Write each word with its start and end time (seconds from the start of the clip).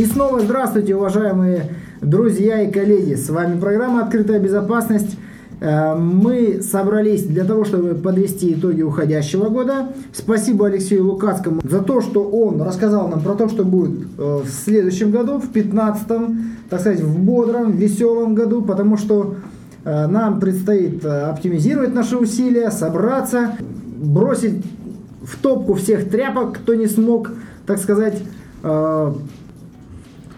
И 0.00 0.06
снова 0.06 0.40
здравствуйте, 0.40 0.96
уважаемые 0.96 1.74
друзья 2.00 2.62
и 2.62 2.72
коллеги. 2.72 3.16
С 3.16 3.28
вами 3.28 3.60
программа 3.60 4.04
«Открытая 4.04 4.40
безопасность». 4.40 5.18
Э, 5.60 5.94
мы 5.94 6.62
собрались 6.62 7.24
для 7.24 7.44
того, 7.44 7.66
чтобы 7.66 7.94
подвести 7.94 8.54
итоги 8.54 8.80
уходящего 8.80 9.50
года. 9.50 9.88
Спасибо 10.14 10.68
Алексею 10.68 11.04
Лукацкому 11.04 11.60
за 11.62 11.80
то, 11.80 12.00
что 12.00 12.22
он 12.22 12.62
рассказал 12.62 13.08
нам 13.08 13.20
про 13.20 13.34
то, 13.34 13.50
что 13.50 13.62
будет 13.62 14.06
э, 14.16 14.40
в 14.42 14.48
следующем 14.48 15.10
году, 15.10 15.38
в 15.38 15.52
15-м, 15.52 16.44
так 16.70 16.80
сказать, 16.80 17.00
в 17.00 17.18
бодром, 17.18 17.72
веселом 17.72 18.34
году, 18.34 18.62
потому 18.62 18.96
что 18.96 19.34
э, 19.84 20.06
нам 20.06 20.40
предстоит 20.40 21.04
оптимизировать 21.04 21.92
наши 21.92 22.16
усилия, 22.16 22.70
собраться, 22.70 23.50
бросить 23.98 24.64
в 25.22 25.36
топку 25.42 25.74
всех 25.74 26.08
тряпок, 26.08 26.54
кто 26.54 26.72
не 26.72 26.86
смог, 26.86 27.32
так 27.66 27.76
сказать, 27.76 28.22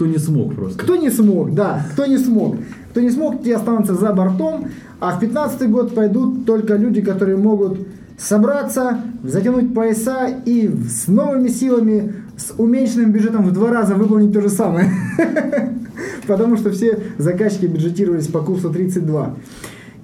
кто 0.02 0.10
не 0.10 0.18
смог 0.18 0.54
просто. 0.54 0.82
Кто 0.82 0.96
не 0.96 1.10
смог, 1.10 1.54
да, 1.54 1.86
кто 1.92 2.06
не 2.06 2.18
смог. 2.18 2.56
Кто 2.90 3.00
не 3.00 3.10
смог, 3.10 3.44
те 3.44 3.54
останутся 3.54 3.94
за 3.94 4.12
бортом, 4.12 4.66
а 4.98 5.16
в 5.16 5.20
15 5.20 5.70
год 5.70 5.94
пойдут 5.94 6.44
только 6.44 6.74
люди, 6.74 7.00
которые 7.00 7.36
могут 7.36 7.78
собраться, 8.18 9.00
затянуть 9.22 9.72
пояса 9.72 10.26
и 10.44 10.68
с 10.68 11.06
новыми 11.06 11.48
силами, 11.48 12.14
с 12.36 12.52
уменьшенным 12.58 13.12
бюджетом 13.12 13.44
в 13.44 13.52
два 13.52 13.70
раза 13.70 13.94
выполнить 13.94 14.32
то 14.32 14.40
же 14.40 14.48
самое. 14.48 14.90
Потому 16.26 16.56
что 16.56 16.72
все 16.72 16.98
заказчики 17.18 17.66
бюджетировались 17.66 18.26
по 18.26 18.40
курсу 18.40 18.70
32. 18.70 19.36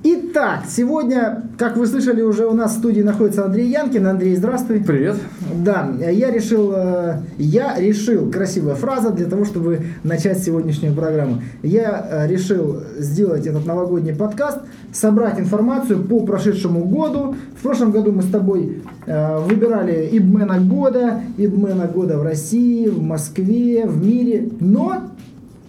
Итак, 0.04 0.62
сегодня, 0.68 1.42
как 1.58 1.76
вы 1.76 1.84
слышали, 1.84 2.22
уже 2.22 2.46
у 2.46 2.52
нас 2.52 2.76
в 2.76 2.78
студии 2.78 3.00
находится 3.00 3.44
Андрей 3.44 3.68
Янкин. 3.68 4.06
Андрей, 4.06 4.36
здравствуй. 4.36 4.78
Привет. 4.78 5.16
Да, 5.52 5.90
я 5.98 6.30
решил, 6.30 6.72
э, 6.72 7.16
я 7.36 7.76
решил, 7.76 8.30
красивая 8.30 8.76
фраза 8.76 9.10
для 9.10 9.26
того, 9.26 9.44
чтобы 9.44 9.80
начать 10.04 10.38
сегодняшнюю 10.38 10.94
программу. 10.94 11.42
Я 11.64 12.06
э, 12.08 12.28
решил 12.28 12.76
сделать 12.96 13.48
этот 13.48 13.66
новогодний 13.66 14.14
подкаст, 14.14 14.60
собрать 14.92 15.40
информацию 15.40 16.04
по 16.04 16.20
прошедшему 16.20 16.84
году. 16.84 17.34
В 17.58 17.62
прошлом 17.64 17.90
году 17.90 18.12
мы 18.12 18.22
с 18.22 18.30
тобой 18.30 18.82
э, 19.04 19.38
выбирали 19.40 20.10
ибмена 20.12 20.60
года, 20.60 21.22
ибмена 21.36 21.88
года 21.88 22.18
в 22.18 22.22
России, 22.22 22.86
в 22.86 23.02
Москве, 23.02 23.84
в 23.84 24.00
мире. 24.06 24.48
Но 24.60 25.08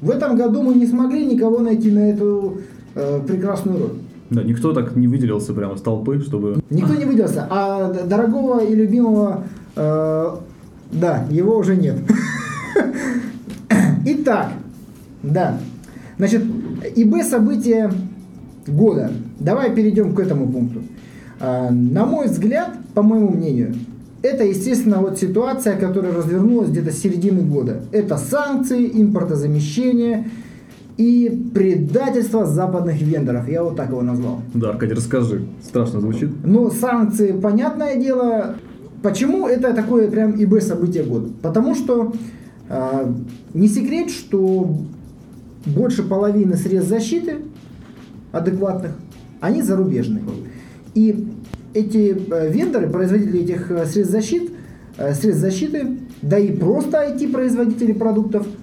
в 0.01 0.11
этом 0.11 0.37
году 0.37 0.61
мы 0.61 0.75
не 0.75 0.85
смогли 0.85 1.25
никого 1.25 1.57
найти 1.61 1.89
на 1.89 2.11
эту 2.11 2.57
прекрасную 3.25 3.79
роль. 3.79 3.91
Да, 4.29 4.43
никто 4.43 4.73
так 4.73 4.95
не 4.95 5.07
выделился 5.07 5.53
прямо 5.53 5.75
с 5.75 5.81
толпы, 5.81 6.21
чтобы... 6.21 6.61
Никто 6.69 6.93
не 6.93 7.05
выделился, 7.05 7.47
а 7.49 7.91
дорогого 8.05 8.63
и 8.63 8.75
любимого, 8.75 9.43
э, 9.75 10.35
да, 10.91 11.25
его 11.31 11.57
уже 11.57 11.75
нет. 11.75 11.95
Итак, 14.05 14.51
да, 15.23 15.57
значит, 16.17 16.43
ИБ 16.95 17.23
события 17.23 17.91
года. 18.67 19.11
Давай 19.39 19.73
перейдем 19.73 20.13
к 20.13 20.19
этому 20.19 20.47
пункту. 20.47 20.81
Э, 21.39 21.71
на 21.71 22.05
мой 22.05 22.27
взгляд, 22.27 22.69
по 22.93 23.01
моему 23.01 23.29
мнению, 23.29 23.73
это, 24.21 24.43
естественно, 24.43 24.97
вот 24.97 25.17
ситуация, 25.17 25.77
которая 25.77 26.13
развернулась 26.13 26.69
где-то 26.69 26.91
с 26.91 26.97
середины 26.99 27.41
года. 27.41 27.81
Это 27.91 28.17
санкции, 28.17 28.89
импортозамещение, 29.01 30.29
и 30.99 31.29
предательство 31.55 32.45
западных 32.45 33.01
вендоров. 33.01 33.47
Я 33.47 33.63
вот 33.63 33.77
так 33.77 33.87
его 33.87 34.01
назвал. 34.01 34.41
Да, 34.53 34.71
Аркадий, 34.71 34.95
расскажи. 34.95 35.45
Страшно 35.63 36.01
звучит. 36.01 36.29
Ну, 36.43 36.69
санкции, 36.69 37.31
понятное 37.31 37.95
дело. 37.95 38.55
Почему 39.01 39.47
это 39.47 39.73
такое 39.73 40.11
прям 40.11 40.31
ИБ 40.31 40.61
событие 40.61 41.05
года? 41.05 41.29
Потому 41.41 41.73
что 41.73 42.11
э, 42.67 43.13
не 43.53 43.69
секрет, 43.69 44.09
что 44.11 44.75
больше 45.65 46.03
половины 46.03 46.57
средств 46.57 46.89
защиты 46.89 47.37
адекватных, 48.33 48.91
они 49.39 49.61
зарубежные. 49.61 50.23
И 50.95 51.29
эти 51.73 52.13
э, 52.29 52.51
вендоры, 52.51 52.89
производители 52.89 53.43
этих 53.43 53.71
э, 53.71 53.85
средств, 53.85 54.11
защит, 54.11 54.51
э, 54.97 55.13
средств 55.13 55.39
защиты, 55.43 55.97
да 56.21 56.37
и 56.37 56.51
просто 56.51 56.97
IT-производители 57.09 57.93
продуктов– 57.93 58.45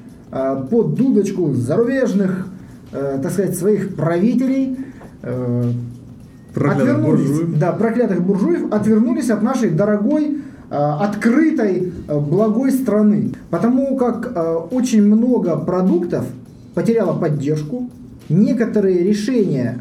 под 0.71 0.95
дудочку 0.95 1.53
зарубежных, 1.53 2.49
э, 2.93 3.19
так 3.23 3.33
сказать, 3.33 3.57
своих 3.57 3.95
правителей, 3.95 4.77
э, 5.23 5.73
проклятых 6.55 7.03
буржуев. 7.03 7.59
Да, 7.59 7.73
проклятых 7.73 8.23
буржуев 8.23 8.73
отвернулись 8.73 9.31
от 9.31 9.43
нашей 9.43 9.71
дорогой, 9.71 10.39
открытой, 10.69 11.93
благой 12.09 12.73
страны. 12.73 13.33
Потому 13.51 13.97
как 13.97 14.37
очень 14.73 15.03
много 15.03 15.57
продуктов 15.57 16.25
потеряло 16.75 17.17
поддержку, 17.17 17.89
некоторые 18.29 19.05
решения 19.05 19.79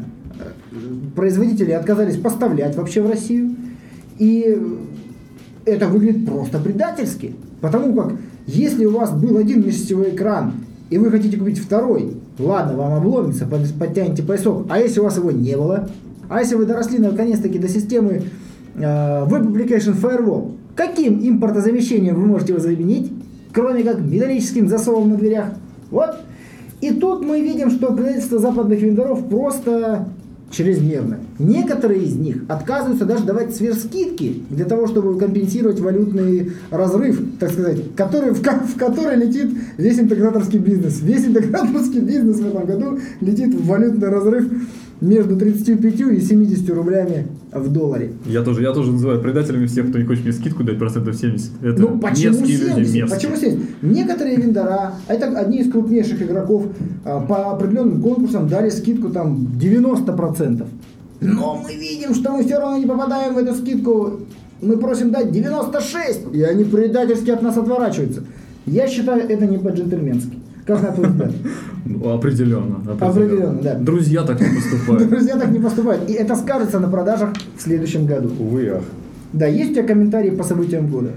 производители 1.16 1.72
отказались 1.72 2.16
поставлять 2.18 2.76
вообще 2.76 3.02
в 3.02 3.10
Россию. 3.10 3.56
И 4.18 4.56
это 5.64 5.88
выглядит 5.88 6.24
просто 6.26 6.58
предательски. 6.60 7.34
Потому 7.60 7.92
как 7.94 8.12
если 8.46 8.84
у 8.84 8.92
вас 8.92 9.12
был 9.12 9.36
один 9.36 9.66
межсетевой 9.66 10.10
экран, 10.10 10.52
и 10.88 10.98
вы 10.98 11.10
хотите 11.10 11.36
купить 11.36 11.58
второй, 11.58 12.16
ладно, 12.38 12.76
вам 12.76 12.92
обломится, 12.94 13.46
подтянете 13.46 14.22
поясок. 14.22 14.66
А 14.68 14.78
если 14.78 15.00
у 15.00 15.04
вас 15.04 15.16
его 15.16 15.32
не 15.32 15.56
было? 15.56 15.88
А 16.28 16.40
если 16.40 16.54
вы 16.54 16.66
доросли 16.66 16.98
наконец-таки 16.98 17.58
до 17.58 17.68
системы 17.68 18.22
э, 18.74 18.80
Web 18.80 19.52
Application 19.52 20.00
Firewall, 20.00 20.52
каким 20.74 21.20
импортозамещением 21.26 22.14
вы 22.14 22.26
можете 22.26 22.52
его 22.52 22.62
заменить, 22.62 23.12
кроме 23.52 23.82
как 23.82 24.00
металлическим 24.00 24.68
засовом 24.68 25.10
на 25.10 25.16
дверях? 25.16 25.48
Вот. 25.90 26.16
И 26.80 26.92
тут 26.92 27.24
мы 27.24 27.40
видим, 27.40 27.70
что 27.70 27.92
правительство 27.92 28.38
западных 28.38 28.80
вендоров 28.80 29.28
просто 29.28 30.06
чрезмерно. 30.56 31.18
Некоторые 31.38 32.04
из 32.04 32.16
них 32.16 32.44
отказываются 32.48 33.04
даже 33.04 33.24
давать 33.24 33.54
сверхскидки 33.54 34.42
для 34.50 34.64
того, 34.64 34.86
чтобы 34.86 35.18
компенсировать 35.18 35.80
валютный 35.80 36.52
разрыв, 36.70 37.20
так 37.38 37.50
сказать, 37.50 37.78
который, 37.94 38.32
в, 38.32 38.40
в 38.40 38.78
который 38.78 39.16
летит 39.16 39.50
весь 39.76 39.98
интеграторский 39.98 40.58
бизнес. 40.58 41.00
Весь 41.00 41.26
интеграторский 41.26 42.00
бизнес 42.00 42.38
в 42.38 42.46
этом 42.46 42.64
году 42.64 42.98
летит 43.20 43.54
в 43.54 43.66
валютный 43.66 44.08
разрыв 44.08 44.50
между 45.00 45.36
35 45.36 46.00
и 46.00 46.20
70 46.20 46.70
рублями 46.70 47.26
в 47.52 47.72
долларе. 47.72 48.12
Я 48.24 48.42
тоже, 48.42 48.62
я 48.62 48.72
тоже 48.72 48.92
называю 48.92 49.20
предателями 49.20 49.66
всех, 49.66 49.88
кто 49.90 49.98
не 49.98 50.04
хочет 50.04 50.24
мне 50.24 50.32
скидку 50.32 50.64
дать 50.64 50.78
процентов 50.78 51.16
70. 51.16 51.62
Это 51.62 51.80
ну, 51.80 51.98
почему 51.98 52.46
70? 52.46 52.78
Люди, 52.78 53.06
почему 53.06 53.36
70? 53.36 53.82
Некоторые 53.82 54.36
вендора, 54.36 54.94
а 55.06 55.12
это 55.12 55.38
одни 55.38 55.58
из 55.58 55.70
крупнейших 55.70 56.22
игроков, 56.22 56.66
а, 57.04 57.20
по 57.20 57.52
определенным 57.52 58.00
конкурсам 58.00 58.48
дали 58.48 58.70
скидку 58.70 59.10
там 59.10 59.48
90%. 59.60 60.66
Но 61.20 61.60
мы 61.62 61.74
видим, 61.74 62.14
что 62.14 62.32
мы 62.32 62.44
все 62.44 62.58
равно 62.58 62.78
не 62.78 62.86
попадаем 62.86 63.34
в 63.34 63.38
эту 63.38 63.54
скидку. 63.54 64.20
Мы 64.60 64.76
просим 64.78 65.10
дать 65.10 65.30
96, 65.30 66.32
и 66.32 66.42
они 66.42 66.64
предательски 66.64 67.30
от 67.30 67.42
нас 67.42 67.56
отворачиваются. 67.56 68.24
Я 68.64 68.88
считаю, 68.88 69.22
это 69.22 69.46
не 69.46 69.58
по-джентльменски. 69.58 70.38
Как 70.66 70.82
на 70.82 70.90
твой 70.90 71.08
взгляд? 71.08 71.30
Ну, 71.84 72.12
определенно, 72.12 72.76
определенно. 72.78 73.06
Определенно, 73.08 73.62
да. 73.62 73.74
Друзья 73.78 74.22
так 74.24 74.40
не 74.40 74.48
поступают. 74.48 75.08
Друзья 75.08 75.36
так 75.36 75.50
не 75.50 75.60
поступают. 75.60 76.10
И 76.10 76.12
это 76.12 76.34
скажется 76.34 76.80
на 76.80 76.88
продажах 76.88 77.30
в 77.56 77.62
следующем 77.62 78.06
году. 78.06 78.30
Увы, 78.38 78.68
ах. 78.68 78.82
Да, 79.32 79.46
есть 79.46 79.70
у 79.70 79.74
тебя 79.74 79.84
комментарии 79.84 80.30
по 80.30 80.42
событиям 80.42 80.88
года? 80.88 81.10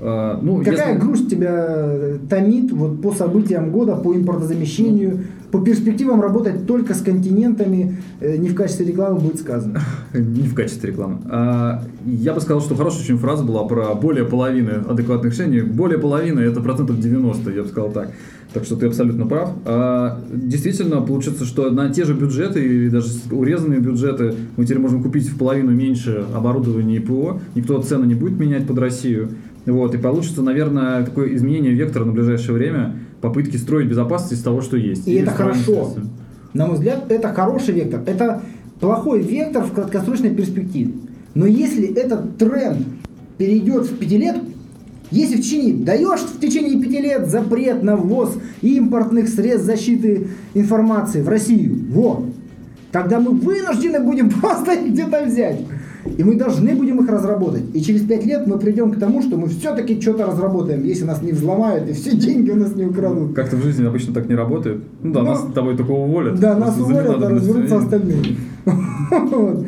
А, 0.00 0.38
ну, 0.42 0.58
Какая 0.64 0.94
если... 0.94 1.06
грусть 1.06 1.30
тебя 1.30 2.18
томит 2.28 2.72
вот, 2.72 3.00
по 3.00 3.12
событиям 3.12 3.70
года, 3.70 3.94
по 3.94 4.14
импортозамещению, 4.14 5.24
по 5.50 5.60
перспективам 5.60 6.20
работать 6.20 6.66
только 6.66 6.94
с 6.94 7.00
континентами, 7.00 7.96
э, 8.20 8.36
не 8.36 8.48
в 8.48 8.54
качестве 8.54 8.86
рекламы 8.86 9.20
будет 9.20 9.40
сказано? 9.40 9.80
Не 10.12 10.42
в 10.42 10.54
качестве 10.54 10.90
рекламы. 10.90 11.18
А, 11.26 11.82
я 12.04 12.34
бы 12.34 12.40
сказал, 12.40 12.60
что 12.60 12.74
хорошая 12.74 13.02
очень 13.02 13.18
фраза 13.18 13.44
была 13.44 13.64
про 13.64 13.94
более 13.94 14.24
половины 14.24 14.82
адекватных 14.88 15.32
решений. 15.32 15.62
Более 15.62 15.98
половины 15.98 16.40
это 16.40 16.60
процентов 16.60 16.98
90, 17.00 17.50
я 17.50 17.62
бы 17.62 17.68
сказал 17.68 17.90
так. 17.92 18.10
Так 18.52 18.64
что 18.64 18.76
ты 18.76 18.86
абсолютно 18.86 19.26
прав. 19.26 19.50
А, 19.64 20.20
действительно, 20.32 21.00
получится, 21.00 21.44
что 21.44 21.70
на 21.70 21.90
те 21.90 22.04
же 22.04 22.14
бюджеты 22.14 22.86
и 22.86 22.88
даже 22.88 23.08
урезанные 23.30 23.80
бюджеты 23.80 24.34
мы 24.56 24.64
теперь 24.64 24.78
можем 24.78 25.02
купить 25.02 25.28
в 25.28 25.38
половину 25.38 25.70
меньше 25.70 26.24
оборудования 26.34 26.96
и 26.96 27.00
ПО. 27.00 27.40
Никто 27.54 27.80
цены 27.82 28.06
не 28.06 28.14
будет 28.14 28.38
менять 28.38 28.66
под 28.66 28.78
Россию. 28.78 29.30
Вот, 29.66 29.94
и 29.94 29.98
получится, 29.98 30.42
наверное, 30.42 31.04
такое 31.04 31.34
изменение 31.34 31.74
вектора 31.74 32.04
на 32.04 32.12
ближайшее 32.12 32.54
время, 32.54 32.96
попытки 33.20 33.56
строить 33.56 33.88
безопасность 33.88 34.34
из 34.34 34.42
того, 34.42 34.60
что 34.60 34.76
есть. 34.76 35.06
И, 35.06 35.14
это 35.14 35.30
хорошо. 35.30 35.94
На 36.54 36.66
мой 36.66 36.76
взгляд, 36.76 37.10
это 37.10 37.32
хороший 37.32 37.74
вектор. 37.74 38.02
Это 38.06 38.42
плохой 38.80 39.20
вектор 39.22 39.64
в 39.64 39.72
краткосрочной 39.72 40.30
перспективе. 40.30 40.92
Но 41.34 41.46
если 41.46 41.92
этот 41.94 42.36
тренд 42.38 42.86
перейдет 43.36 43.86
в 43.86 43.98
пятилетку, 43.98 44.46
если 45.10 45.36
в 45.36 45.40
течение, 45.40 45.74
даешь 45.74 46.20
в 46.20 46.38
течение 46.40 46.80
пяти 46.82 47.00
лет 47.00 47.28
запрет 47.28 47.82
на 47.82 47.96
ввоз 47.96 48.36
импортных 48.60 49.28
средств 49.28 49.66
защиты 49.66 50.28
информации 50.54 51.22
в 51.22 51.28
Россию, 51.28 51.78
вот, 51.90 52.26
тогда 52.92 53.18
мы 53.18 53.30
вынуждены 53.30 54.00
будем 54.00 54.30
просто 54.40 54.76
где-то 54.76 55.24
взять. 55.24 55.60
И 56.16 56.24
мы 56.24 56.36
должны 56.36 56.74
будем 56.74 57.02
их 57.02 57.10
разработать. 57.10 57.64
И 57.74 57.80
через 57.80 58.02
5 58.02 58.26
лет 58.26 58.46
мы 58.46 58.58
придем 58.58 58.92
к 58.92 58.98
тому, 58.98 59.22
что 59.22 59.36
мы 59.36 59.48
все-таки 59.48 60.00
что-то 60.00 60.26
разработаем, 60.26 60.84
если 60.84 61.04
нас 61.04 61.22
не 61.22 61.32
взломают 61.32 61.88
и 61.88 61.92
все 61.92 62.10
деньги 62.16 62.50
у 62.50 62.56
нас 62.56 62.74
не 62.74 62.84
украдут. 62.84 63.34
Как-то 63.34 63.56
в 63.56 63.62
жизни 63.62 63.84
обычно 63.84 64.14
так 64.14 64.28
не 64.28 64.34
работает. 64.34 64.82
Ну 65.02 65.12
да, 65.12 65.22
Ну, 65.22 65.26
нас 65.26 65.42
с 65.42 65.52
тобой 65.52 65.76
только 65.76 65.90
уволят. 65.90 66.38
Да, 66.40 66.56
нас 66.56 66.78
уволят, 66.78 67.22
а 67.22 67.28
разберутся 67.28 67.78
остальные. 67.78 68.36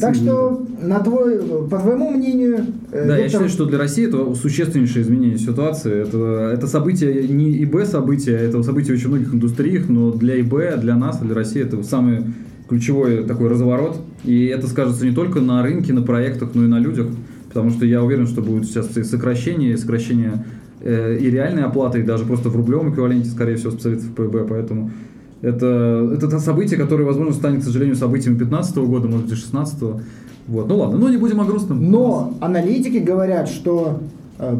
Так 0.00 0.14
что, 0.14 0.66
на 0.82 1.00
твой, 1.00 1.38
по 1.68 1.78
твоему 1.78 2.10
мнению, 2.10 2.64
э, 2.90 3.06
Да, 3.06 3.16
я 3.16 3.28
считаю, 3.28 3.48
что 3.48 3.66
для 3.66 3.78
России 3.78 4.08
это 4.08 4.34
существеннейшее 4.34 5.02
изменение 5.02 5.38
ситуации. 5.38 6.02
Это, 6.02 6.52
это 6.54 6.66
событие 6.66 7.28
не 7.28 7.62
ИБ 7.64 7.84
событие, 7.84 8.36
это 8.36 8.62
событие 8.62 8.94
очень 8.94 9.08
многих 9.08 9.34
индустриях, 9.34 9.88
но 9.88 10.12
для 10.12 10.40
ИБ, 10.40 10.80
для 10.80 10.96
нас, 10.96 11.18
для 11.18 11.34
России 11.34 11.62
это 11.62 11.82
самый 11.82 12.24
ключевой 12.68 13.24
такой 13.24 13.48
разворот. 13.48 13.98
И 14.24 14.46
это 14.46 14.66
скажется 14.66 15.06
не 15.06 15.14
только 15.14 15.40
на 15.40 15.62
рынке, 15.62 15.92
на 15.92 16.02
проектах, 16.02 16.50
но 16.54 16.64
и 16.64 16.68
на 16.68 16.78
людях. 16.78 17.08
Потому 17.48 17.70
что 17.70 17.86
я 17.86 18.02
уверен, 18.02 18.26
что 18.26 18.42
будет 18.42 18.66
сейчас 18.66 18.96
и 18.96 19.02
сокращение, 19.02 19.72
и 19.72 19.76
сокращение 19.76 20.44
э, 20.80 21.18
и 21.18 21.30
реальной 21.30 21.64
оплаты, 21.64 22.00
и 22.00 22.02
даже 22.02 22.24
просто 22.24 22.50
в 22.50 22.56
рублевом 22.56 22.92
эквиваленте, 22.92 23.30
скорее 23.30 23.56
всего, 23.56 23.70
специалистов 23.70 24.10
ПБ. 24.14 24.46
Поэтому 24.48 24.90
это, 25.40 26.10
это 26.14 26.28
то 26.28 26.38
событие, 26.40 26.78
которое, 26.78 27.04
возможно, 27.04 27.32
станет, 27.32 27.60
к 27.62 27.64
сожалению, 27.64 27.96
событием 27.96 28.36
2015 28.36 28.76
года, 28.78 29.08
может 29.08 29.26
быть, 29.26 29.34
и 29.34 29.36
16 29.36 29.82
Вот. 30.48 30.68
Ну 30.68 30.76
ладно, 30.76 30.98
но 30.98 31.08
не 31.08 31.16
будем 31.16 31.40
о 31.40 31.44
грустном. 31.44 31.90
Но 31.90 32.34
аналитики 32.40 32.98
говорят, 32.98 33.48
что 33.48 34.00
э, 34.38 34.56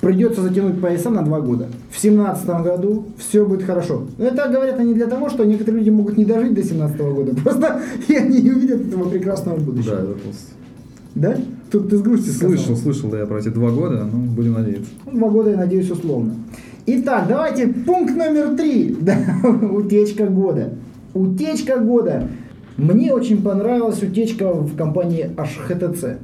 придется 0.00 0.42
затянуть 0.42 0.80
пояса 0.80 1.10
на 1.10 1.22
два 1.22 1.40
года. 1.40 1.68
В 1.90 1.98
семнадцатом 1.98 2.62
году 2.62 3.06
все 3.16 3.44
будет 3.46 3.62
хорошо. 3.62 4.06
Но 4.18 4.24
это 4.26 4.48
говорят 4.48 4.78
они 4.80 4.92
для 4.94 5.06
того, 5.06 5.30
что 5.30 5.44
некоторые 5.44 5.78
люди 5.80 5.90
могут 5.90 6.16
не 6.18 6.24
дожить 6.24 6.52
до 6.54 6.62
семнадцатого 6.62 7.14
года. 7.14 7.34
Просто 7.42 7.80
и 8.08 8.14
они 8.14 8.42
не 8.42 8.50
увидят 8.50 8.86
этого 8.88 9.08
прекрасного 9.08 9.58
Да, 9.58 9.64
будущего. 9.64 9.94
это 9.94 10.12
просто- 10.12 10.52
Да? 11.14 11.36
Тут 11.70 11.88
ты 11.90 11.96
с 11.96 12.02
грустью 12.02 12.32
сказал. 12.32 12.56
Слышал, 12.56 12.76
слышал, 12.76 13.10
да, 13.10 13.20
я 13.20 13.26
про 13.26 13.38
эти 13.38 13.48
два 13.48 13.70
года, 13.70 14.04
ну, 14.10 14.18
будем 14.26 14.52
надеяться. 14.54 14.90
Ну, 15.06 15.18
Два 15.18 15.28
года, 15.30 15.50
я 15.50 15.56
надеюсь, 15.56 15.90
условно. 15.90 16.34
Итак, 16.86 17.26
давайте 17.28 17.66
пункт 17.68 18.14
номер 18.14 18.56
три. 18.56 18.96
Да, 19.00 19.16
утечка 19.72 20.26
года. 20.26 20.74
Утечка 21.14 21.78
года. 21.78 22.28
Мне 22.76 23.12
очень 23.12 23.42
понравилась 23.42 24.02
утечка 24.02 24.52
в 24.52 24.76
компании 24.76 25.30
HTC. 25.36 26.18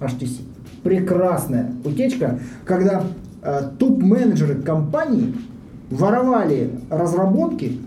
HTC. 0.00 0.40
Прекрасная 0.82 1.72
утечка, 1.84 2.40
когда 2.64 3.04
топ-менеджеры 3.78 4.62
компании 4.62 5.34
воровали 5.90 6.70
разработки 6.90 7.78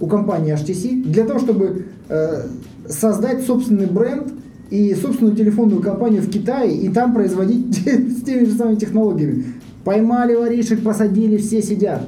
у 0.00 0.06
компании 0.06 0.54
HTC 0.54 1.04
для 1.04 1.24
того, 1.24 1.38
чтобы 1.38 1.86
э, 2.08 2.42
создать 2.88 3.44
собственный 3.44 3.86
бренд 3.86 4.32
и 4.70 4.94
собственную 4.94 5.36
телефонную 5.36 5.80
компанию 5.82 6.22
в 6.22 6.30
Китае 6.30 6.76
и 6.76 6.88
там 6.88 7.14
производить 7.14 7.76
с 7.86 8.22
теми 8.22 8.44
же 8.44 8.52
самыми 8.52 8.76
технологиями. 8.76 9.44
Поймали 9.84 10.34
воришек, 10.34 10.82
посадили, 10.82 11.36
все 11.36 11.62
сидят. 11.62 12.02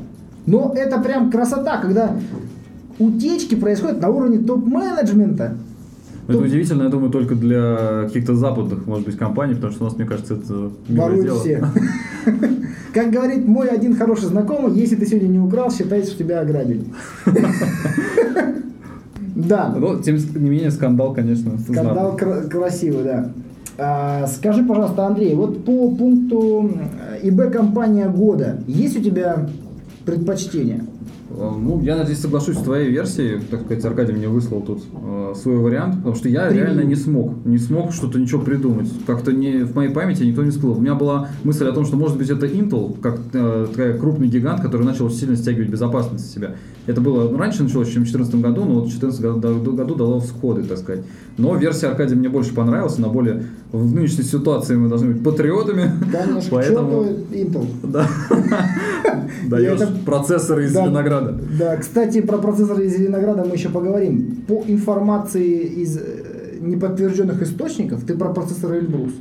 Но 0.46 0.72
это 0.74 1.00
прям 1.00 1.30
красота, 1.30 1.78
когда 1.78 2.16
утечки 2.98 3.54
происходят 3.54 4.00
на 4.00 4.10
уровне 4.10 4.38
топ-менеджмента. 4.38 5.56
Это 6.30 6.38
Тут- 6.38 6.46
удивительно, 6.46 6.84
я 6.84 6.88
думаю, 6.90 7.10
только 7.10 7.34
для 7.34 8.04
каких-то 8.04 8.36
западных, 8.36 8.86
может 8.86 9.04
быть, 9.04 9.16
компаний, 9.18 9.56
потому 9.56 9.72
что 9.72 9.82
у 9.82 9.88
нас, 9.88 9.96
мне 9.96 10.06
кажется, 10.06 10.34
это 10.34 10.70
милое 10.86 11.22
дело. 11.22 11.40
все. 11.40 11.64
Как 12.94 13.10
говорит 13.10 13.48
мой 13.48 13.68
один 13.68 13.96
хороший 13.96 14.26
знакомый, 14.26 14.72
если 14.78 14.94
ты 14.94 15.06
сегодня 15.06 15.26
не 15.26 15.40
украл, 15.40 15.72
считается, 15.72 16.12
что 16.12 16.22
тебя 16.22 16.40
ограбили. 16.40 16.84
Да. 19.34 19.74
Но, 19.74 19.96
тем 20.02 20.16
не 20.16 20.50
менее, 20.50 20.70
скандал, 20.70 21.14
конечно, 21.14 21.52
Скандал 21.58 22.14
красивый, 22.14 23.04
да. 23.04 23.30
А, 23.78 24.26
скажи, 24.26 24.62
пожалуйста, 24.62 25.06
Андрей, 25.06 25.34
вот 25.34 25.64
по 25.64 25.90
пункту 25.94 26.70
э, 27.22 27.26
ИБ 27.28 27.50
компания 27.50 28.08
года, 28.08 28.58
есть 28.66 28.98
у 28.98 29.00
тебя 29.00 29.48
предпочтение? 30.04 30.84
Э, 31.30 31.50
Ну, 31.56 31.80
я 31.82 31.96
надеюсь, 31.96 32.20
соглашусь 32.20 32.56
с 32.56 32.62
твоей 32.62 32.90
версией. 32.90 33.40
Так 33.50 33.62
сказать, 33.62 33.84
Аркадий 33.84 34.12
мне 34.12 34.28
выслал 34.28 34.60
тут 34.62 34.82
э, 34.92 35.34
свой 35.36 35.58
вариант, 35.58 35.96
потому 35.96 36.14
что 36.14 36.28
я 36.28 36.46
Превью. 36.46 36.64
реально 36.64 36.80
не 36.82 36.96
смог. 36.96 37.44
Не 37.44 37.58
смог 37.58 37.92
что-то 37.92 38.18
ничего 38.18 38.40
придумать. 38.42 38.90
Как-то 39.06 39.32
не, 39.32 39.64
в 39.64 39.74
моей 39.74 39.90
памяти 39.90 40.24
никто 40.24 40.42
не 40.42 40.50
всплыл. 40.50 40.76
У 40.76 40.80
меня 40.80 40.94
была 40.94 41.28
мысль 41.44 41.66
о 41.66 41.72
том, 41.72 41.84
что, 41.84 41.96
может 41.96 42.18
быть, 42.18 42.30
это 42.30 42.46
Intel, 42.46 42.98
как 43.00 43.20
э, 43.32 43.66
такая 43.70 43.98
крупный 43.98 44.28
гигант, 44.28 44.60
который 44.60 44.84
начал 44.84 45.10
сильно 45.10 45.36
стягивать 45.36 45.68
безопасность 45.68 46.28
в 46.28 46.34
себя. 46.34 46.56
Это 46.86 47.00
было 47.00 47.28
ну, 47.28 47.38
раньше 47.38 47.62
началось, 47.62 47.88
чем 47.88 48.04
в 48.04 48.10
2014 48.10 48.34
году, 48.40 48.64
но 48.64 48.74
вот 48.80 48.88
в 48.88 48.98
2014 48.98 49.76
году, 49.76 49.94
дало 49.94 50.20
всходы, 50.20 50.62
так 50.62 50.78
сказать. 50.78 51.04
Но 51.36 51.54
версия 51.56 51.88
Аркадия 51.88 52.16
мне 52.16 52.28
больше 52.28 52.54
понравилась, 52.54 52.98
она 52.98 53.08
более... 53.08 53.44
В 53.72 53.94
нынешней 53.94 54.24
ситуации 54.24 54.74
мы 54.74 54.88
должны 54.88 55.12
быть 55.12 55.22
патриотами. 55.22 55.92
Конечно, 56.10 56.50
Поэтому... 56.50 57.04
Intel. 57.30 57.66
Да. 57.82 58.06
Даешь 59.48 59.80
процессоры 60.04 60.64
из 60.64 60.72
Да. 60.72 60.86
Винограда. 61.20 61.42
Да, 61.58 61.76
кстати, 61.76 62.20
про 62.20 62.38
процессоры 62.38 62.86
из 62.86 62.96
Зеленограда 62.96 63.44
мы 63.44 63.54
еще 63.54 63.68
поговорим. 63.68 64.44
По 64.46 64.62
информации 64.66 65.60
из 65.60 65.96
э, 65.96 66.58
неподтвержденных 66.60 67.42
источников, 67.42 68.04
ты 68.04 68.16
про 68.16 68.32
процессоры 68.32 68.78
Эльбрус. 68.78 69.12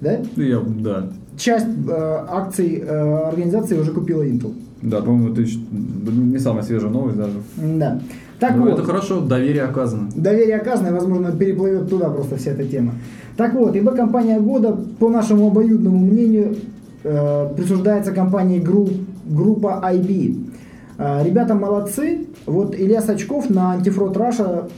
Да? 0.00 0.18
Ну, 0.36 0.42
Я, 0.42 0.60
да. 0.60 1.12
Часть 1.36 1.66
э, 1.66 2.24
акций 2.28 2.82
э, 2.86 3.28
организации 3.28 3.78
уже 3.78 3.92
купила 3.92 4.22
Intel. 4.22 4.54
Да, 4.82 5.00
по-моему, 5.00 5.32
это 5.32 5.40
еще 5.40 5.58
не 6.02 6.38
самая 6.38 6.62
свежая 6.62 6.90
новость 6.90 7.16
даже. 7.16 7.32
Да. 7.56 8.00
Так 8.38 8.56
Но 8.56 8.64
вот. 8.64 8.74
это 8.74 8.82
хорошо, 8.82 9.20
доверие 9.20 9.62
оказано. 9.62 10.10
Доверие 10.14 10.56
оказано, 10.56 10.88
и, 10.88 10.92
возможно, 10.92 11.32
переплывет 11.32 11.88
туда 11.88 12.10
просто 12.10 12.36
вся 12.36 12.50
эта 12.50 12.64
тема. 12.64 12.92
Так 13.36 13.54
вот, 13.54 13.74
ибо 13.74 13.92
компания 13.92 14.38
года, 14.38 14.76
по 14.98 15.08
нашему 15.08 15.48
обоюдному 15.48 15.98
мнению, 15.98 16.56
э, 17.02 17.48
присуждается 17.56 18.12
компании 18.12 18.58
групп, 18.58 18.90
группа 19.24 19.80
IB. 19.90 20.50
Э, 20.96 21.22
ребята 21.24 21.54
молодцы. 21.54 22.26
Вот 22.46 22.74
Илья 22.74 23.00
Сачков 23.00 23.50
на 23.50 23.72
антифрод 23.72 24.16
Раша 24.16 24.68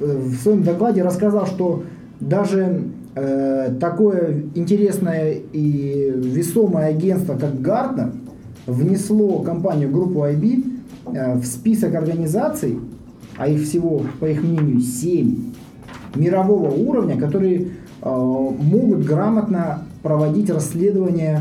э, 0.00 0.04
в 0.04 0.34
своем 0.36 0.62
докладе 0.62 1.02
рассказал, 1.02 1.46
что 1.46 1.84
даже 2.20 2.84
э, 3.14 3.74
такое 3.80 4.44
интересное 4.54 5.36
и 5.52 6.12
весомое 6.14 6.86
агентство, 6.88 7.36
как 7.36 7.60
Гартнер, 7.60 8.12
внесло 8.66 9.40
компанию 9.40 9.90
группу 9.90 10.20
IB 10.20 10.80
э, 11.06 11.34
в 11.36 11.44
список 11.46 11.94
организаций, 11.94 12.78
а 13.36 13.48
их 13.48 13.62
всего, 13.62 14.02
по 14.20 14.26
их 14.26 14.42
мнению, 14.42 14.80
7 14.80 15.52
мирового 16.14 16.70
уровня, 16.70 17.18
которые 17.18 17.68
э, 18.02 18.08
могут 18.08 19.04
грамотно 19.04 19.84
проводить 20.02 20.50
расследование 20.50 21.40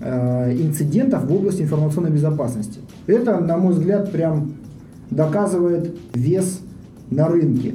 э, 0.00 0.52
инцидентов 0.52 1.26
в 1.26 1.34
области 1.34 1.62
информационной 1.62 2.10
безопасности. 2.10 2.80
Это, 3.06 3.38
на 3.38 3.56
мой 3.56 3.72
взгляд, 3.72 4.10
прям 4.10 4.54
доказывает 5.10 5.94
вес 6.14 6.60
на 7.10 7.28
рынке. 7.28 7.74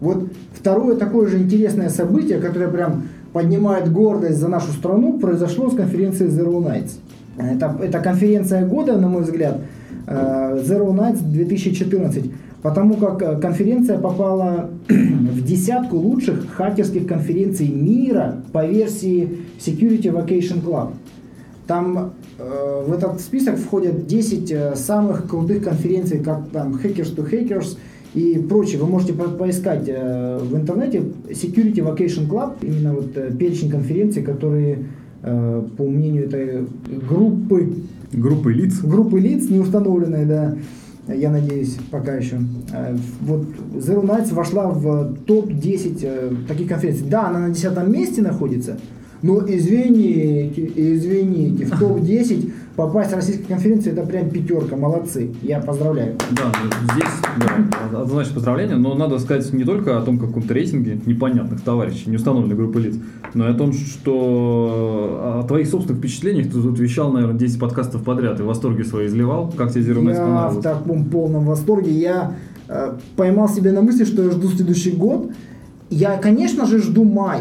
Вот 0.00 0.28
второе 0.52 0.96
такое 0.96 1.28
же 1.28 1.38
интересное 1.38 1.88
событие, 1.88 2.38
которое 2.38 2.68
прям 2.68 3.04
поднимает 3.32 3.90
гордость 3.92 4.38
за 4.38 4.48
нашу 4.48 4.72
страну, 4.72 5.18
произошло 5.18 5.70
с 5.70 5.74
конференции 5.74 6.28
Zero 6.28 6.62
Nights. 6.62 6.92
Это, 7.36 7.76
это 7.82 8.00
конференция 8.00 8.66
года, 8.66 8.96
на 8.96 9.08
мой 9.08 9.22
взгляд, 9.22 9.58
э, 10.06 10.62
Zero 10.64 10.92
Nights 10.92 11.22
2014, 11.22 12.30
потому 12.62 12.94
как 12.94 13.22
э, 13.22 13.40
конференция 13.40 13.98
попала 13.98 14.70
в 14.88 15.44
десятку 15.44 15.96
лучших 15.96 16.50
хакерских 16.50 17.06
конференций 17.06 17.68
мира 17.68 18.36
по 18.52 18.66
версии 18.66 19.38
Security 19.58 20.12
Vacation 20.12 20.64
Club. 20.64 20.92
Там 21.68 22.14
э, 22.38 22.84
в 22.88 22.92
этот 22.94 23.20
список 23.20 23.56
входят 23.58 24.06
10 24.06 24.50
э, 24.50 24.74
самых 24.74 25.28
крутых 25.28 25.62
конференций, 25.62 26.18
как 26.18 26.48
там 26.48 26.72
Hackers 26.82 27.14
to 27.14 27.30
Hackers 27.30 27.76
и 28.14 28.38
прочее. 28.48 28.80
Вы 28.80 28.86
можете 28.86 29.12
по- 29.12 29.28
поискать 29.28 29.84
э, 29.86 30.38
в 30.42 30.56
интернете 30.56 31.02
Security 31.28 31.74
Vacation 31.84 32.26
Club, 32.26 32.54
именно 32.62 32.94
вот 32.94 33.14
э, 33.16 33.30
перечень 33.38 33.70
конференций, 33.70 34.22
которые, 34.22 34.86
э, 35.22 35.62
по 35.76 35.82
мнению 35.84 36.24
этой 36.24 36.66
группы, 37.06 37.74
Группы 38.14 38.50
лиц. 38.54 38.80
группы 38.80 39.20
лиц, 39.20 39.50
не 39.50 39.58
установленной, 39.58 40.24
да, 40.24 40.56
я 41.14 41.30
надеюсь, 41.30 41.76
пока 41.90 42.14
еще. 42.14 42.36
Э, 42.72 42.96
Вот 43.20 43.42
Zero 43.74 44.02
Nights 44.06 44.32
вошла 44.32 44.68
в 44.70 45.16
топ-10 45.26 45.98
э, 46.02 46.32
таких 46.48 46.66
конференций. 46.70 47.06
Да, 47.10 47.28
она 47.28 47.40
на 47.40 47.50
10 47.50 47.86
месте 47.88 48.22
находится, 48.22 48.78
но 49.22 49.40
извините, 49.46 50.70
извините, 50.76 51.64
в 51.64 51.78
топ-10 51.78 52.52
попасть 52.76 53.10
в 53.10 53.16
российской 53.16 53.46
конференции 53.46 53.90
это 53.90 54.06
прям 54.06 54.30
пятерка, 54.30 54.76
молодцы, 54.76 55.30
я 55.42 55.58
поздравляю. 55.58 56.16
Да, 56.30 56.52
ну, 56.62 56.92
здесь, 56.92 57.10
да, 57.36 57.98
однозначно 58.00 58.34
поздравления, 58.34 58.76
но 58.76 58.94
надо 58.94 59.18
сказать 59.18 59.52
не 59.52 59.64
только 59.64 59.98
о 59.98 60.02
том 60.02 60.18
каком-то 60.18 60.54
рейтинге 60.54 61.00
непонятных 61.04 61.60
товарищей, 61.62 62.10
не 62.10 62.16
установленной 62.16 62.54
группы 62.54 62.78
лиц, 62.80 62.94
но 63.34 63.48
и 63.48 63.50
о 63.50 63.54
том, 63.54 63.72
что 63.72 65.40
о 65.42 65.46
твоих 65.48 65.68
собственных 65.68 65.98
впечатлениях 65.98 66.46
ты 66.46 66.52
тут 66.52 66.78
вещал, 66.78 67.12
наверное, 67.12 67.38
10 67.38 67.58
подкастов 67.58 68.04
подряд 68.04 68.38
и 68.38 68.44
в 68.44 68.46
восторге 68.46 68.84
свои 68.84 69.06
изливал. 69.06 69.52
Как 69.56 69.72
тебе 69.72 69.82
Zero 69.82 70.02
Nights 70.02 70.14
Я 70.14 70.48
в 70.48 70.62
таком 70.62 71.06
полном 71.06 71.44
восторге. 71.44 71.90
Я 71.90 72.36
э, 72.68 72.94
поймал 73.16 73.48
себя 73.48 73.72
на 73.72 73.82
мысли, 73.82 74.04
что 74.04 74.22
я 74.22 74.30
жду 74.30 74.48
следующий 74.48 74.92
год. 74.92 75.32
Я, 75.90 76.16
конечно 76.18 76.66
же, 76.66 76.78
жду 76.80 77.02
май. 77.04 77.40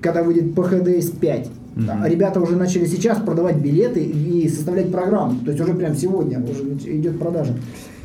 Когда 0.00 0.22
выйдет 0.22 0.54
PHDS 0.54 1.18
5. 1.18 1.48
Мгм. 1.76 2.04
Ребята 2.04 2.40
уже 2.40 2.56
начали 2.56 2.86
сейчас 2.86 3.18
продавать 3.18 3.56
билеты 3.56 4.02
и 4.02 4.48
составлять 4.48 4.90
программу. 4.90 5.40
То 5.44 5.52
есть 5.52 5.62
уже 5.62 5.74
прям 5.74 5.94
сегодня 5.94 6.40
уже 6.40 6.62
идет 6.96 7.18
продажа 7.18 7.54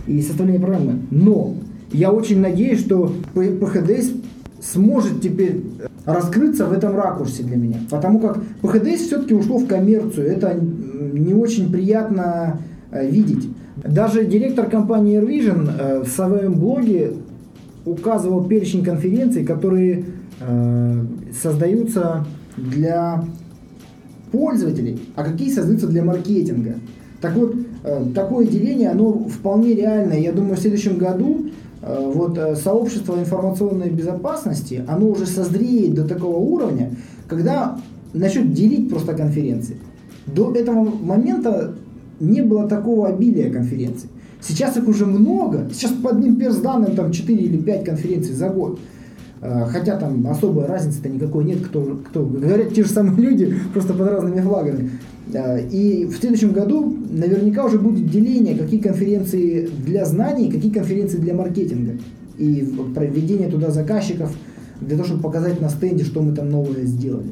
и 0.07 0.21
составление 0.21 0.61
программы. 0.61 0.99
Но 1.11 1.55
я 1.91 2.11
очень 2.11 2.39
надеюсь, 2.39 2.79
что 2.79 3.11
PHDS 3.33 4.21
сможет 4.61 5.21
теперь 5.21 5.61
раскрыться 6.05 6.65
в 6.65 6.73
этом 6.73 6.95
ракурсе 6.95 7.43
для 7.43 7.57
меня. 7.57 7.77
Потому 7.89 8.19
как 8.19 8.39
PHDS 8.61 8.97
все-таки 8.97 9.33
ушло 9.33 9.57
в 9.57 9.67
коммерцию. 9.67 10.27
Это 10.27 10.53
не 10.55 11.33
очень 11.33 11.71
приятно 11.71 12.59
э, 12.91 13.09
видеть. 13.09 13.49
Даже 13.77 14.25
директор 14.25 14.69
компании 14.69 15.19
AirVision 15.19 15.71
э, 15.77 16.03
в 16.03 16.07
своем 16.07 16.55
блоге 16.55 17.13
указывал 17.85 18.43
перечень 18.45 18.83
конференций, 18.83 19.45
которые 19.45 19.99
э, 19.99 20.03
создаются 21.31 22.25
для 22.57 23.23
пользователей, 24.31 24.99
а 25.15 25.23
какие 25.23 25.49
создаются 25.49 25.87
для 25.87 26.03
маркетинга. 26.03 26.75
Так 27.21 27.35
вот, 27.35 27.55
э, 27.83 28.05
такое 28.13 28.45
деление, 28.45 28.89
оно 28.89 29.13
вполне 29.13 29.73
реальное. 29.73 30.19
Я 30.19 30.31
думаю, 30.31 30.55
в 30.55 30.59
следующем 30.59 30.97
году 30.97 31.47
э, 31.81 32.11
вот 32.13 32.37
э, 32.37 32.55
сообщество 32.55 33.17
информационной 33.17 33.89
безопасности, 33.89 34.83
оно 34.87 35.09
уже 35.09 35.25
созреет 35.25 35.95
до 35.95 36.07
такого 36.07 36.37
уровня, 36.37 36.91
когда 37.27 37.79
начнет 38.13 38.53
делить 38.53 38.89
просто 38.89 39.13
конференции. 39.13 39.77
До 40.27 40.53
этого 40.53 40.83
момента 40.83 41.73
не 42.19 42.41
было 42.41 42.67
такого 42.67 43.07
обилия 43.07 43.51
конференций. 43.51 44.09
Сейчас 44.41 44.77
их 44.77 44.87
уже 44.87 45.05
много. 45.05 45.69
Сейчас 45.73 45.91
по 45.91 46.11
одним 46.11 46.35
персданным 46.35 46.95
там 46.95 47.11
4 47.11 47.37
или 47.37 47.57
5 47.57 47.85
конференций 47.85 48.33
за 48.33 48.49
год. 48.49 48.79
Э, 49.45 49.65
Хотя 49.67 49.97
там 49.97 50.25
особой 50.27 50.65
разницы-то 50.65 51.09
никакой 51.09 51.43
нет, 51.43 51.59
кто, 51.65 51.99
кто 52.09 52.25
говорят 52.25 52.73
те 52.73 52.83
же 52.83 52.89
самые 52.89 53.17
люди, 53.17 53.55
просто 53.73 53.93
под 53.93 54.07
разными 54.07 54.41
флагами. 54.41 54.91
Э, 55.33 55.67
И 55.69 56.05
в 56.05 56.15
следующем 56.17 56.51
году 56.51 56.97
наверняка 57.11 57.65
уже 57.65 57.77
будет 57.77 58.09
деление, 58.09 58.57
какие 58.57 58.79
конференции 58.79 59.69
для 59.85 60.05
знаний, 60.05 60.51
какие 60.51 60.71
конференции 60.71 61.17
для 61.17 61.33
маркетинга. 61.33 61.93
И 62.37 62.73
проведение 62.93 63.49
туда 63.49 63.71
заказчиков, 63.71 64.31
для 64.81 64.97
того, 64.97 65.07
чтобы 65.07 65.21
показать 65.21 65.61
на 65.61 65.69
стенде, 65.69 66.03
что 66.03 66.21
мы 66.21 66.35
там 66.35 66.49
новое 66.49 66.83
сделали. 66.83 67.29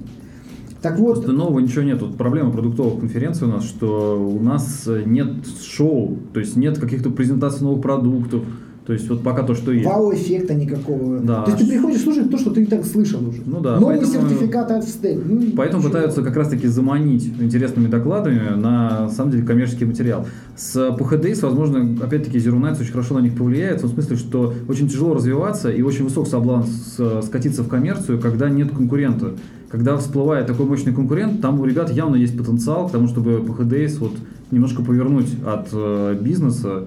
Так 0.81 0.99
вот, 0.99 1.15
Просто 1.15 1.31
нового 1.31 1.59
ничего 1.59 1.81
нет. 1.83 2.01
Вот 2.01 2.17
проблема 2.17 2.51
продуктовых 2.51 2.99
конференций 2.99 3.47
у 3.47 3.51
нас, 3.51 3.63
что 3.65 4.17
у 4.21 4.41
нас 4.41 4.87
нет 5.05 5.45
шоу, 5.61 6.17
то 6.33 6.39
есть 6.39 6.55
нет 6.57 6.77
каких-то 6.77 7.09
презентаций 7.09 7.63
новых 7.63 7.81
продуктов. 7.81 8.43
То 8.85 8.91
есть 8.91 9.09
вот 9.09 9.23
пока 9.23 9.43
то, 9.43 9.55
что 9.55 9.71
есть. 9.71 9.85
вау-эффекта 9.85 10.53
никакого. 10.53 11.19
Да. 11.19 11.43
То 11.43 11.51
есть 11.51 11.63
ты 11.63 11.69
приходишь 11.71 12.01
слушать 12.01 12.29
то, 12.29 12.37
что 12.37 12.51
ты 12.51 12.63
и 12.63 12.65
так 12.65 12.85
слышал 12.85 13.25
уже. 13.25 13.41
Ну 13.45 13.61
да, 13.61 13.79
Новые 13.79 13.99
поэтому- 14.01 14.29
сертификаты 14.29 14.73
от 14.73 14.83
стек. 14.83 15.21
Ну, 15.25 15.41
Поэтому 15.55 15.81
чего? 15.81 15.91
пытаются 15.91 16.21
как 16.21 16.35
раз-таки 16.35 16.67
заманить 16.67 17.25
интересными 17.39 17.87
докладами 17.87 18.41
на, 18.55 19.03
на 19.03 19.09
самом 19.09 19.31
деле, 19.31 19.43
коммерческий 19.43 19.85
материал. 19.85 20.25
С 20.57 20.75
PHDS, 20.75 21.41
возможно, 21.43 21.97
опять-таки, 22.03 22.39
Zero 22.39 22.59
Nights 22.59 22.81
очень 22.81 22.91
хорошо 22.91 23.13
на 23.15 23.19
них 23.23 23.37
повлияет, 23.37 23.77
в 23.77 23.81
том 23.83 23.91
смысле, 23.91 24.17
что 24.17 24.53
очень 24.67 24.89
тяжело 24.89 25.13
развиваться 25.13 25.69
и 25.71 25.81
очень 25.81 26.03
высок 26.03 26.27
соблазн 26.27 26.69
с- 26.69 27.21
скатиться 27.25 27.63
в 27.63 27.69
коммерцию, 27.69 28.19
когда 28.19 28.49
нет 28.49 28.71
конкурента. 28.71 29.31
Когда 29.69 29.95
всплывает 29.97 30.45
такой 30.45 30.65
мощный 30.65 30.93
конкурент, 30.93 31.41
там 31.41 31.59
у 31.59 31.65
ребят 31.65 31.89
явно 31.89 32.15
есть 32.17 32.37
потенциал 32.37 32.89
к 32.89 32.91
тому, 32.91 33.07
чтобы 33.07 33.37
PHDS 33.37 33.97
вот 33.99 34.11
немножко 34.51 34.83
повернуть 34.83 35.29
от 35.45 35.69
э, 35.71 36.17
бизнеса 36.21 36.83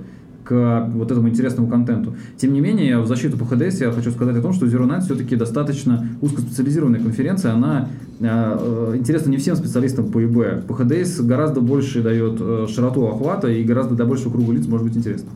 к 0.46 0.88
вот 0.94 1.10
этому 1.10 1.28
интересному 1.28 1.68
контенту. 1.68 2.14
Тем 2.36 2.52
не 2.52 2.60
менее, 2.60 3.00
в 3.00 3.06
защиту 3.06 3.36
PHDS 3.36 3.80
я 3.80 3.90
хочу 3.90 4.10
сказать 4.12 4.36
о 4.36 4.42
том, 4.42 4.52
что 4.52 4.66
Zero 4.66 4.86
Night 4.86 5.02
все-таки 5.02 5.36
достаточно 5.36 6.06
узкоспециализированная 6.20 7.00
конференция, 7.00 7.52
она 7.52 7.88
э, 8.20 8.24
э, 8.24 8.96
интересна 8.96 9.30
не 9.30 9.38
всем 9.38 9.56
специалистам 9.56 10.10
по 10.10 10.24
ИБ. 10.24 10.66
PHDS 10.68 11.22
гораздо 11.24 11.60
больше 11.60 12.02
дает 12.02 12.36
э, 12.40 12.66
широту 12.68 13.06
охвата 13.06 13.48
и 13.48 13.64
гораздо 13.64 13.94
для 13.94 14.04
большего 14.04 14.32
круга 14.32 14.52
лиц 14.52 14.66
может 14.66 14.86
быть 14.86 14.96
интересно. 14.96 15.30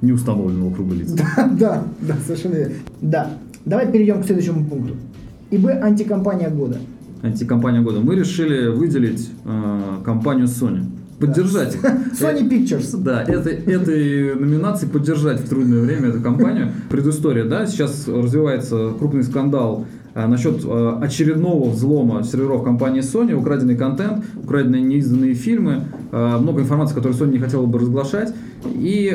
Неустановленного 0.00 0.72
круга 0.74 0.94
лиц. 0.94 1.12
Да, 1.12 1.48
да, 1.58 1.84
да, 2.00 2.14
совершенно 2.24 2.54
верно. 2.54 2.74
Да. 3.00 3.30
Давай 3.64 3.90
перейдем 3.90 4.22
к 4.22 4.26
следующему 4.26 4.64
пункту. 4.64 4.94
ИБ 5.50 5.66
антикомпания 5.82 6.50
года. 6.50 6.78
Антикомпания 7.22 7.80
года. 7.80 8.00
Мы 8.00 8.16
решили 8.16 8.68
выделить 8.68 9.30
э, 9.44 9.80
компанию 10.04 10.46
Sony. 10.46 10.84
Поддержать. 11.26 11.76
Sony 12.20 12.48
Pictures. 12.48 12.96
Да, 12.98 13.22
это, 13.22 13.50
этой 13.50 14.34
номинации 14.34 14.86
поддержать 14.86 15.40
в 15.40 15.48
трудное 15.48 15.80
время 15.80 16.08
эту 16.08 16.20
компанию. 16.20 16.72
Предыстория, 16.90 17.44
да, 17.44 17.66
сейчас 17.66 18.06
развивается 18.08 18.92
крупный 18.98 19.22
скандал 19.22 19.86
а, 20.14 20.28
насчет 20.28 20.64
а, 20.64 21.00
очередного 21.02 21.70
взлома 21.70 22.22
серверов 22.22 22.62
компании 22.62 23.02
Sony, 23.02 23.34
украденный 23.34 23.76
контент, 23.76 24.24
украденные 24.40 24.80
неизданные 24.80 25.34
фильмы, 25.34 25.84
а, 26.12 26.38
много 26.38 26.62
информации, 26.62 26.94
которую 26.94 27.18
Sony 27.18 27.32
не 27.32 27.38
хотела 27.38 27.66
бы 27.66 27.80
разглашать. 27.80 28.32
И 28.64 29.08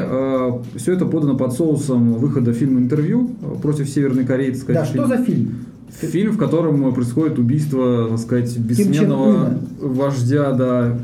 все 0.76 0.94
это 0.94 1.06
подано 1.06 1.36
под 1.36 1.54
соусом 1.54 2.14
выхода 2.14 2.54
фильма 2.54 2.82
«Интервью» 2.82 3.30
против 3.64 3.90
Северной 3.90 4.24
Кореи. 4.24 4.52
так 4.52 4.60
сказать, 4.60 4.82
Да, 4.82 4.86
что 4.86 5.08
за 5.08 5.24
фильм? 5.24 5.66
Фильм, 6.02 6.34
в 6.34 6.38
котором 6.38 6.94
происходит 6.94 7.40
убийство, 7.40 8.10
так 8.10 8.20
сказать, 8.20 8.56
бессменного 8.60 9.58
вождя, 9.82 10.52
да, 10.52 11.00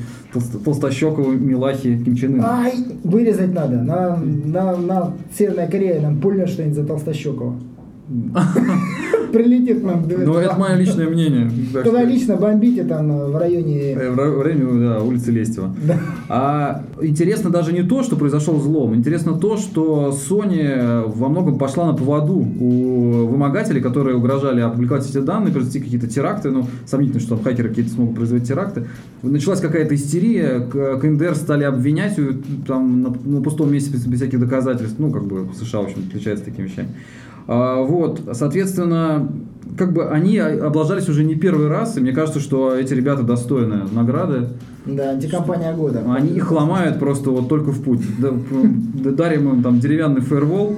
толстощекого 0.64 1.32
Милахи 1.32 2.04
Ким 2.04 2.16
Чен 2.16 2.36
Ына. 2.36 2.64
Ай, 2.64 2.74
вырезать 3.04 3.54
надо. 3.54 3.78
На, 3.82 4.18
на, 4.18 4.76
на 4.78 5.14
Северная 5.38 5.68
Корея 5.68 6.02
нам 6.02 6.20
пульнет 6.20 6.50
что-нибудь 6.50 6.76
за 6.76 6.86
Толстощекого. 6.86 7.56
Прилетит 9.32 9.84
нам. 9.84 10.08
Ну, 10.08 10.36
это 10.36 10.56
мое 10.58 10.76
личное 10.76 11.10
мнение. 11.10 11.50
что- 11.70 12.04
лично 12.04 12.36
бомбите 12.36 12.84
там 12.84 13.12
э, 13.12 13.26
в 13.32 13.38
районе... 13.38 13.94
Э, 13.94 14.12
В 14.12 14.20
ра- 14.20 14.32
в 14.38 14.42
районе 14.42 14.88
да, 14.88 15.02
улицы 15.02 15.32
Лестева. 15.32 15.76
А 16.30 16.84
интересно 17.02 17.50
даже 17.50 17.74
не 17.74 17.84
то, 17.84 18.04
что 18.04 18.16
произошел 18.16 18.56
взлом, 18.56 18.96
интересно 18.96 19.34
то, 19.38 19.58
что 19.58 20.10
Sony 20.30 21.04
во 21.08 21.30
многом 21.30 21.58
пошла 21.58 21.88
на 21.88 21.94
поводу 21.94 22.34
у 22.36 23.28
вымогателей, 23.28 23.82
которые 23.82 24.16
угрожали 24.16 24.62
опубликовать 24.62 25.10
эти 25.10 25.18
данные, 25.20 25.52
произвести 25.52 25.80
какие-то 25.80 26.08
теракты, 26.08 26.52
ну, 26.52 26.68
сомнительно, 26.86 27.20
что 27.20 27.36
там 27.36 27.44
хакеры 27.44 27.70
какие-то 27.70 27.92
смогут 27.92 28.16
производить 28.16 28.48
теракты. 28.48 28.86
Началась 29.22 29.60
какая-то 29.60 29.96
истерия, 29.96 30.60
КНДР 30.62 31.36
стали 31.36 31.64
обвинять 31.64 32.18
там 32.68 33.02
на, 33.02 33.10
на 33.24 33.42
пустом 33.42 33.72
месте 33.72 33.92
без, 33.92 34.06
без 34.06 34.20
всяких 34.20 34.40
доказательств, 34.40 34.96
ну, 35.00 35.12
как 35.12 35.26
бы 35.26 35.48
США, 35.60 35.82
в 35.82 35.86
общем, 35.86 36.04
отличается 36.08 36.46
такими 36.46 36.68
вещами. 36.68 36.90
А, 37.48 37.82
вот, 37.82 38.22
соответственно, 38.34 39.30
как 39.78 39.94
бы 39.94 40.08
они 40.08 40.38
облажались 40.38 41.10
уже 41.10 41.24
не 41.24 41.36
первый 41.36 41.68
раз, 41.68 41.98
и 41.98 42.00
мне 42.02 42.12
кажется, 42.12 42.40
что 42.40 42.76
эти 42.76 42.94
ребята 42.94 43.24
достойны 43.24 43.84
награды. 43.92 44.50
Да, 44.86 45.12
антикомпания 45.12 45.74
года. 45.74 46.04
Они 46.08 46.30
их 46.30 46.52
ломают 46.52 47.00
просто 47.00 47.32
вот 47.32 47.50
только 47.50 47.72
в 47.72 47.82
путь. 47.84 48.02
Дарим 48.20 49.50
им 49.50 49.64
там 49.64 49.80
деревянный 49.80 50.22
фаервол. 50.22 50.76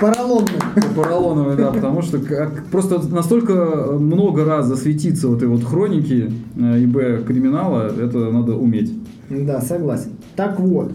Поролонный. 0.00 0.48
Поролоновый, 0.94 1.56
да, 1.56 1.72
потому 1.72 2.02
что 2.02 2.18
как- 2.20 2.66
просто 2.66 3.00
настолько 3.12 3.92
много 3.98 4.44
раз 4.44 4.66
засветиться 4.66 5.26
в 5.28 5.36
этой 5.36 5.48
вот 5.48 5.64
хроники 5.64 6.32
э, 6.56 6.84
ИБ 6.84 7.26
криминала, 7.26 7.88
это 7.88 8.30
надо 8.30 8.54
уметь. 8.54 8.92
Да, 9.28 9.60
согласен. 9.60 10.12
Так 10.36 10.60
вот. 10.60 10.92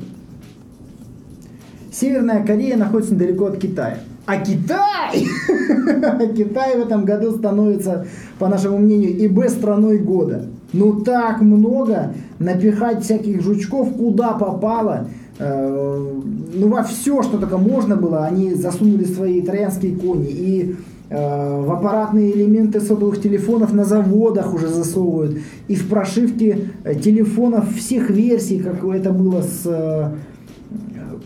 Северная 1.91 2.45
Корея 2.45 2.77
находится 2.77 3.13
недалеко 3.13 3.47
от 3.47 3.57
Китая. 3.57 3.99
А 4.25 4.37
Китай! 4.37 5.25
Китай 6.35 6.77
в 6.77 6.81
этом 6.81 7.03
году 7.03 7.31
становится, 7.31 8.05
по 8.39 8.47
нашему 8.47 8.77
мнению, 8.77 9.25
ИБ 9.25 9.49
страной 9.49 9.97
года. 9.97 10.45
Ну 10.71 11.01
так 11.01 11.41
много 11.41 12.13
напихать 12.39 13.03
всяких 13.03 13.41
жучков, 13.41 13.93
куда 13.97 14.33
попало. 14.33 15.07
Э, 15.39 16.11
Ну 16.55 16.67
во 16.69 16.83
все, 16.83 17.21
что 17.21 17.37
только 17.37 17.57
можно 17.57 17.97
было, 17.97 18.25
они 18.25 18.53
засунули 18.53 19.03
свои 19.03 19.41
троянские 19.41 19.95
кони. 19.97 20.29
И 20.29 20.75
э, 21.09 21.61
в 21.61 21.71
аппаратные 21.71 22.31
элементы 22.31 22.79
сотовых 22.79 23.21
телефонов 23.21 23.73
на 23.73 23.83
заводах 23.83 24.53
уже 24.53 24.69
засовывают. 24.69 25.37
И 25.67 25.75
в 25.75 25.89
прошивки 25.89 26.69
э, 26.85 26.95
телефонов 26.95 27.75
всех 27.75 28.09
версий, 28.09 28.59
как 28.59 28.85
это 28.85 29.11
было 29.11 29.41
с 29.41 29.63
э, 29.65 30.11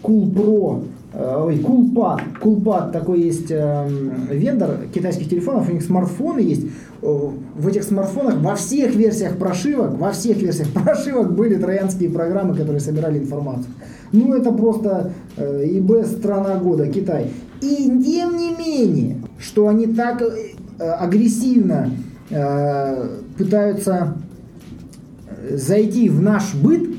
Cool 0.02 0.34
Pro, 0.34 0.84
ой, 1.18 1.58
Coolpad, 1.58 2.22
Coolpad 2.40 2.92
такой 2.92 3.22
есть 3.22 3.50
э, 3.50 3.88
вендор 4.30 4.78
китайских 4.94 5.30
телефонов, 5.30 5.70
у 5.70 5.72
них 5.74 5.84
смартфоны 5.84 6.40
есть. 6.40 6.68
В 7.02 7.68
этих 7.68 7.84
смартфонах 7.84 8.38
во 8.38 8.56
всех 8.56 8.96
версиях 8.96 9.38
прошивок, 9.38 9.98
во 9.98 10.12
всех 10.12 10.38
версиях 10.38 10.70
прошивок 10.74 11.34
были 11.34 11.56
троянские 11.56 12.10
программы, 12.10 12.56
которые 12.56 12.80
собирали 12.80 13.20
информацию. 13.20 13.74
Ну 14.12 14.34
это 14.34 14.52
просто 14.52 15.12
э, 15.38 15.64
ИБ 15.66 16.06
страна 16.06 16.56
года, 16.58 16.88
Китай. 16.88 17.32
И 17.62 17.86
тем 18.06 18.38
не 18.38 18.52
менее, 18.56 19.18
что 19.40 19.68
они 19.68 19.88
так 19.88 20.22
э, 20.22 20.84
агрессивно 20.84 21.90
э, 22.30 23.10
пытаются 23.38 24.18
зайти 25.52 26.10
в 26.10 26.22
наш 26.22 26.54
быт, 26.56 26.90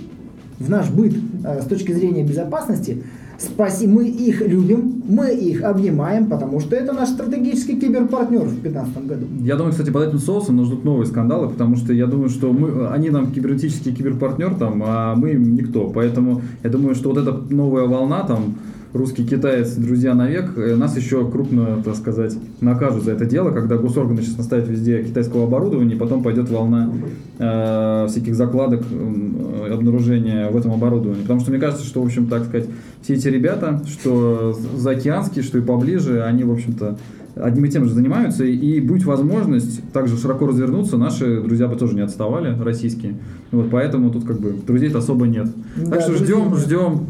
в 0.59 0.69
наш 0.69 0.91
быт 0.91 1.15
э, 1.45 1.63
с 1.63 1.67
точки 1.67 1.93
зрения 1.93 2.25
безопасности, 2.25 3.03
Спасибо, 3.39 3.93
мы 3.93 4.09
их 4.09 4.41
любим, 4.41 5.01
мы 5.07 5.31
их 5.31 5.63
обнимаем, 5.63 6.27
потому 6.27 6.59
что 6.59 6.75
это 6.75 6.93
наш 6.93 7.11
стратегический 7.11 7.79
киберпартнер 7.79 8.41
в 8.41 8.51
2015 8.51 9.07
году. 9.07 9.27
Я 9.43 9.55
думаю, 9.55 9.71
кстати, 9.71 9.91
под 9.91 10.09
этим 10.09 10.19
соусом 10.19 10.57
нас 10.57 10.67
ждут 10.67 10.85
новые 10.85 11.07
скандалы, 11.07 11.49
потому 11.49 11.77
что 11.77 11.93
я 11.93 12.07
думаю, 12.07 12.31
что 12.31 12.53
мы, 12.53 12.89
они 12.89 13.11
нам 13.11 13.31
кибернетический 13.31 13.95
киберпартнер, 13.95 14.57
там, 14.57 14.83
а 14.85 15.15
мы 15.15 15.31
им 15.31 15.55
никто. 15.55 15.89
Поэтому 15.89 16.43
я 16.65 16.71
думаю, 16.71 16.97
что 16.97 17.11
вот 17.11 17.19
эта 17.19 17.33
новая 17.55 17.87
волна 17.87 18.25
там 18.25 18.57
русский 18.93 19.27
китаец, 19.27 19.75
друзья 19.75 20.15
навек, 20.15 20.57
э, 20.57 20.75
нас 20.77 20.97
еще 20.97 21.29
крупно, 21.31 21.83
так 21.85 21.97
сказать, 21.97 22.37
накажут 22.61 23.05
за 23.05 23.13
это 23.13 23.27
дело, 23.27 23.51
когда 23.51 23.77
госорганы 23.77 24.23
сейчас 24.23 24.39
наставят 24.39 24.69
везде 24.69 25.03
китайского 25.03 25.45
оборудования, 25.45 25.95
и 25.95 25.99
потом 25.99 26.23
пойдет 26.23 26.49
волна 26.49 26.91
э, 27.39 28.07
всяких 28.09 28.35
закладок 28.35 28.83
э, 28.91 29.73
обнаружения 29.73 30.51
в 30.51 30.57
этом 30.57 30.73
оборудовании. 30.73 31.23
Потому 31.23 31.41
что 31.41 31.51
мне 31.51 31.61
кажется, 31.61 31.85
что, 31.85 32.03
в 32.03 32.07
общем, 32.07 32.27
так 32.27 32.45
сказать, 32.45 32.69
все 33.03 33.15
эти 33.15 33.29
ребята, 33.29 33.83
что 33.87 34.57
заокеанские, 34.77 35.45
что 35.45 35.59
и 35.59 35.61
поближе, 35.61 36.23
они, 36.23 36.45
в 36.45 36.53
общем-то, 36.53 36.99
одним 37.37 37.67
и 37.67 37.69
тем 37.69 37.85
же 37.85 37.95
занимаются, 37.95 38.45
и 38.45 38.81
будет 38.81 39.05
возможность 39.05 39.93
также 39.93 40.17
широко 40.17 40.47
развернуться, 40.47 40.97
наши 40.97 41.41
друзья 41.41 41.69
бы 41.69 41.77
тоже 41.77 41.95
не 41.95 42.01
отставали, 42.01 42.59
российские. 42.61 43.15
Вот 43.53 43.71
поэтому 43.71 44.11
тут 44.11 44.25
как 44.25 44.41
бы 44.41 44.55
друзей-то 44.67 44.99
особо 44.99 45.27
нет. 45.27 45.47
Да, 45.77 45.91
так 45.93 46.01
что 46.01 46.15
ждем, 46.15 46.57
ждем 46.57 47.07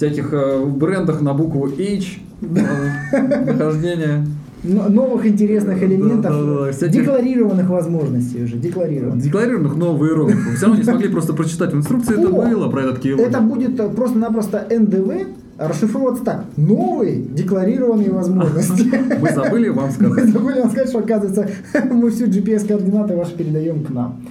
всяких 0.00 0.32
э, 0.32 0.64
брендах 0.64 1.20
на 1.20 1.34
букву 1.34 1.66
H 1.66 2.20
э, 2.40 3.44
нахождения. 3.44 4.26
Новых 4.62 5.26
интересных 5.26 5.82
элементов, 5.82 6.32
да, 6.32 6.42
да, 6.42 6.64
да. 6.66 6.72
Всяких... 6.72 7.02
декларированных 7.02 7.68
возможностей 7.68 8.44
уже, 8.44 8.56
декларированных. 8.56 9.22
Декларированных, 9.22 9.76
но 9.76 9.94
в 9.94 10.04
иероглифах. 10.06 10.54
Все 10.54 10.66
равно 10.66 10.78
не 10.78 10.84
смогли 10.84 11.08
просто 11.08 11.34
прочитать 11.34 11.72
в 11.72 11.76
инструкции, 11.76 12.18
это 12.18 12.28
было 12.30 12.70
про 12.70 12.82
этот 12.82 13.00
кейлог. 13.00 13.20
Это 13.20 13.40
будет 13.40 13.78
э, 13.78 13.88
просто-напросто 13.90 14.66
НДВ, 14.70 15.26
расшифровываться 15.58 16.24
так. 16.24 16.44
Новые 16.56 17.20
декларированные 17.20 18.10
возможности. 18.10 18.90
Мы 19.20 19.28
забыли 19.34 19.68
вам 19.68 19.90
сказать. 19.90 20.24
Мы 20.24 20.32
забыли 20.32 20.60
вам 20.60 20.70
сказать, 20.70 20.88
что 20.88 20.98
оказывается 21.00 21.46
мы 21.90 22.10
всю 22.10 22.26
GPS-координаты 22.26 23.16
ваши 23.16 23.36
передаем 23.36 23.84
к 23.84 23.90
нам. 23.90 24.22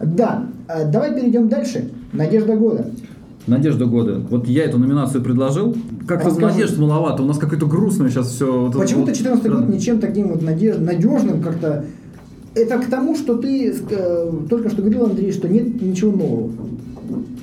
Да, 0.00 0.46
давай 0.92 1.12
перейдем 1.12 1.48
дальше. 1.48 1.90
Надежда 2.12 2.54
года. 2.54 2.86
Надежда 3.48 3.86
года. 3.86 4.20
Вот 4.30 4.46
я 4.46 4.64
эту 4.64 4.78
номинацию 4.78 5.22
предложил. 5.22 5.76
Как-то 6.06 6.38
надежд 6.38 6.78
маловато. 6.78 7.22
У 7.22 7.26
нас 7.26 7.38
какое-то 7.38 7.66
грустное 7.66 8.10
сейчас 8.10 8.28
все. 8.28 8.70
Почему-то 8.70 9.06
2014 9.06 9.48
вот, 9.48 9.60
год 9.60 9.68
ничем 9.74 9.98
таким 9.98 10.28
вот 10.28 10.42
надеж... 10.42 10.76
надежным 10.78 11.42
как-то... 11.42 11.84
Это 12.54 12.78
к 12.78 12.86
тому, 12.86 13.14
что 13.14 13.36
ты 13.36 13.72
э, 13.72 14.32
только 14.48 14.68
что 14.70 14.82
говорил, 14.82 15.04
Андрей, 15.04 15.32
что 15.32 15.48
нет 15.48 15.80
ничего 15.80 16.12
нового. 16.12 16.50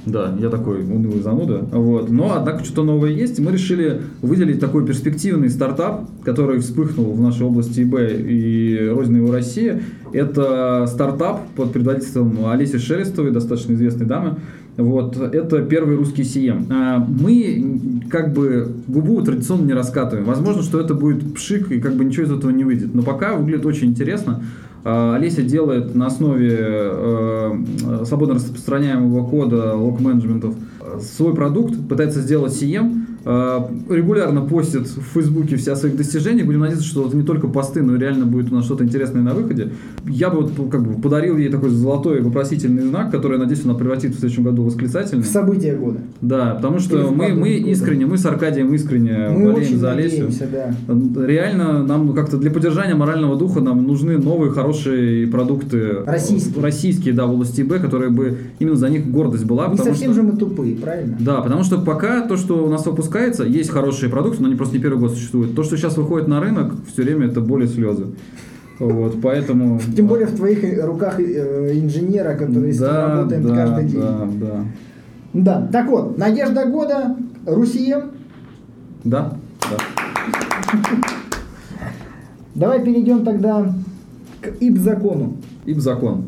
Да, 0.06 0.36
я 0.40 0.50
такой 0.50 0.82
унылый 0.82 1.22
зануда. 1.22 1.66
Вот. 1.72 2.10
Но, 2.10 2.36
однако, 2.36 2.64
что-то 2.64 2.84
новое 2.84 3.10
есть. 3.10 3.40
Мы 3.40 3.52
решили 3.52 4.02
выделить 4.22 4.60
такой 4.60 4.86
перспективный 4.86 5.50
стартап, 5.50 6.08
который 6.24 6.60
вспыхнул 6.60 7.12
в 7.14 7.20
нашей 7.20 7.46
области 7.46 7.82
ИБ 7.82 7.96
и 8.20 8.92
Родина 8.94 9.18
его 9.18 9.32
Россия. 9.32 9.82
Это 10.14 10.86
стартап 10.88 11.42
под 11.56 11.72
предводительством 11.72 12.46
Олеси 12.46 12.78
Шелестовой, 12.78 13.32
достаточно 13.32 13.74
известной 13.74 14.06
дамы, 14.06 14.38
вот, 14.78 15.18
это 15.18 15.62
первый 15.62 15.96
русский 15.96 16.24
CM. 16.24 16.68
А, 16.70 17.00
мы 17.00 18.02
как 18.10 18.34
бы 18.34 18.72
губу 18.88 19.22
традиционно 19.22 19.66
не 19.66 19.74
раскатываем. 19.74 20.26
Возможно, 20.26 20.64
что 20.64 20.80
это 20.80 20.94
будет 20.94 21.34
пшик, 21.34 21.72
и 21.72 21.80
как 21.80 21.96
бы 21.96 22.04
ничего 22.04 22.26
из 22.26 22.32
этого 22.32 22.52
не 22.52 22.64
выйдет. 22.64 22.94
Но 22.94 23.02
пока 23.02 23.36
выглядит 23.36 23.66
очень 23.66 23.90
интересно. 23.90 24.44
А, 24.84 25.16
Олеся 25.16 25.44
делает 25.44 25.96
на 25.96 26.08
основе 26.08 26.58
э, 26.60 28.04
свободно 28.06 28.36
распространяемого 28.36 29.28
кода 29.28 29.76
лог-менеджментов 29.76 30.56
свой 31.02 31.34
продукт, 31.34 31.76
пытается 31.88 32.22
сделать 32.22 32.54
CM, 32.54 33.06
регулярно 33.26 34.42
постит 34.42 34.86
в 34.88 35.02
Фейсбуке 35.14 35.56
все 35.56 35.76
своих 35.76 35.98
достижений. 35.98 36.44
Будем 36.44 36.60
надеяться, 36.60 36.86
что 36.86 37.08
это 37.08 37.18
не 37.18 37.24
только 37.24 37.48
посты, 37.48 37.82
но 37.82 37.96
реально 37.96 38.28
будет 38.28 38.52
у 38.52 38.56
нас 38.56 38.66
что-то 38.66 38.84
интересное 38.84 39.24
на 39.24 39.34
выходе. 39.34 39.72
Я 40.08 40.30
бы 40.30 40.42
вот 40.42 40.70
как 40.70 40.84
бы 40.84 41.02
подарил 41.02 41.36
ей 41.36 41.50
такой 41.50 41.72
золотой 41.72 42.22
вопросительный 42.22 42.84
знак, 42.84 43.10
который, 43.10 43.34
я 43.34 43.40
надеюсь, 43.40 43.66
она 43.66 43.74
превратит 43.74 44.14
в 44.14 44.20
следующем 44.20 44.44
году 44.44 44.62
в 44.62 44.66
восклицательный. 44.68 45.24
В 45.24 45.28
событие 45.28 45.76
года. 45.76 46.02
Да, 46.22 46.54
потому 46.54 46.78
что 46.78 47.10
мы, 47.12 47.34
мы 47.34 47.50
искренне, 47.54 48.06
мы 48.06 48.20
с 48.20 48.26
Аркадием 48.28 48.72
искренне 48.76 49.30
мы 49.30 49.54
болеем 49.54 49.80
за 49.80 49.94
Олесю. 49.94 50.28
Да. 50.52 51.26
Реально 51.26 51.84
нам 51.84 52.14
как-то 52.14 52.38
для 52.38 52.52
поддержания 52.52 52.94
морального 52.94 53.36
духа 53.36 53.60
нам 53.60 53.88
нужны 53.88 54.20
новые 54.20 54.52
хорошие 54.52 55.26
продукты. 55.28 56.04
Российские. 56.06 56.62
Российские, 56.62 57.14
да, 57.16 57.26
в 57.26 57.32
области 57.34 57.62
ИБ, 57.62 57.82
которые 57.82 58.12
бы 58.12 58.38
именно 58.60 58.76
за 58.76 58.90
них 58.90 59.10
гордость 59.10 59.46
была. 59.46 59.70
Не 59.70 59.78
совсем 59.78 60.14
что... 60.14 60.22
же 60.22 60.28
мы 60.28 60.38
тупые, 60.38 60.76
правильно? 60.76 61.18
Да, 61.20 61.42
потому 61.42 61.64
что 61.64 61.80
пока 61.80 62.22
то, 62.28 62.38
что 62.38 62.64
у 62.64 62.70
нас 62.70 62.86
выпускается 62.86 63.15
выпускается, 63.16 63.44
есть 63.44 63.70
хорошие 63.70 64.10
продукты, 64.10 64.42
но 64.42 64.48
они 64.48 64.56
просто 64.56 64.76
не 64.76 64.82
первый 64.82 65.00
год 65.00 65.12
существуют. 65.12 65.56
То, 65.56 65.64
что 65.64 65.78
сейчас 65.78 65.98
выходит 65.98 66.28
на 66.28 66.40
рынок, 66.40 66.74
все 66.92 67.04
время 67.04 67.28
это 67.28 67.42
более 67.42 67.68
слезы. 67.68 68.08
Вот, 68.80 69.22
поэтому... 69.22 69.80
Тем 69.96 70.08
более 70.08 70.28
в 70.28 70.36
твоих 70.36 70.84
руках 70.84 71.20
э, 71.20 71.72
инженера, 71.76 72.36
который 72.36 72.78
да, 72.78 73.16
работает 73.16 73.48
да, 73.48 73.56
каждый 73.56 73.86
день. 73.86 74.02
Да, 74.02 74.30
да. 74.42 74.66
Да, 75.34 75.70
так 75.72 75.88
вот, 75.88 76.18
надежда 76.18 76.66
года, 76.66 77.16
Русием. 77.46 78.12
Да, 79.06 79.38
да. 79.62 79.78
Давай 82.54 82.84
перейдем 82.84 83.24
тогда 83.24 83.74
к 84.42 84.48
ИП-закону. 84.60 85.38
ИП-закон. 85.66 86.26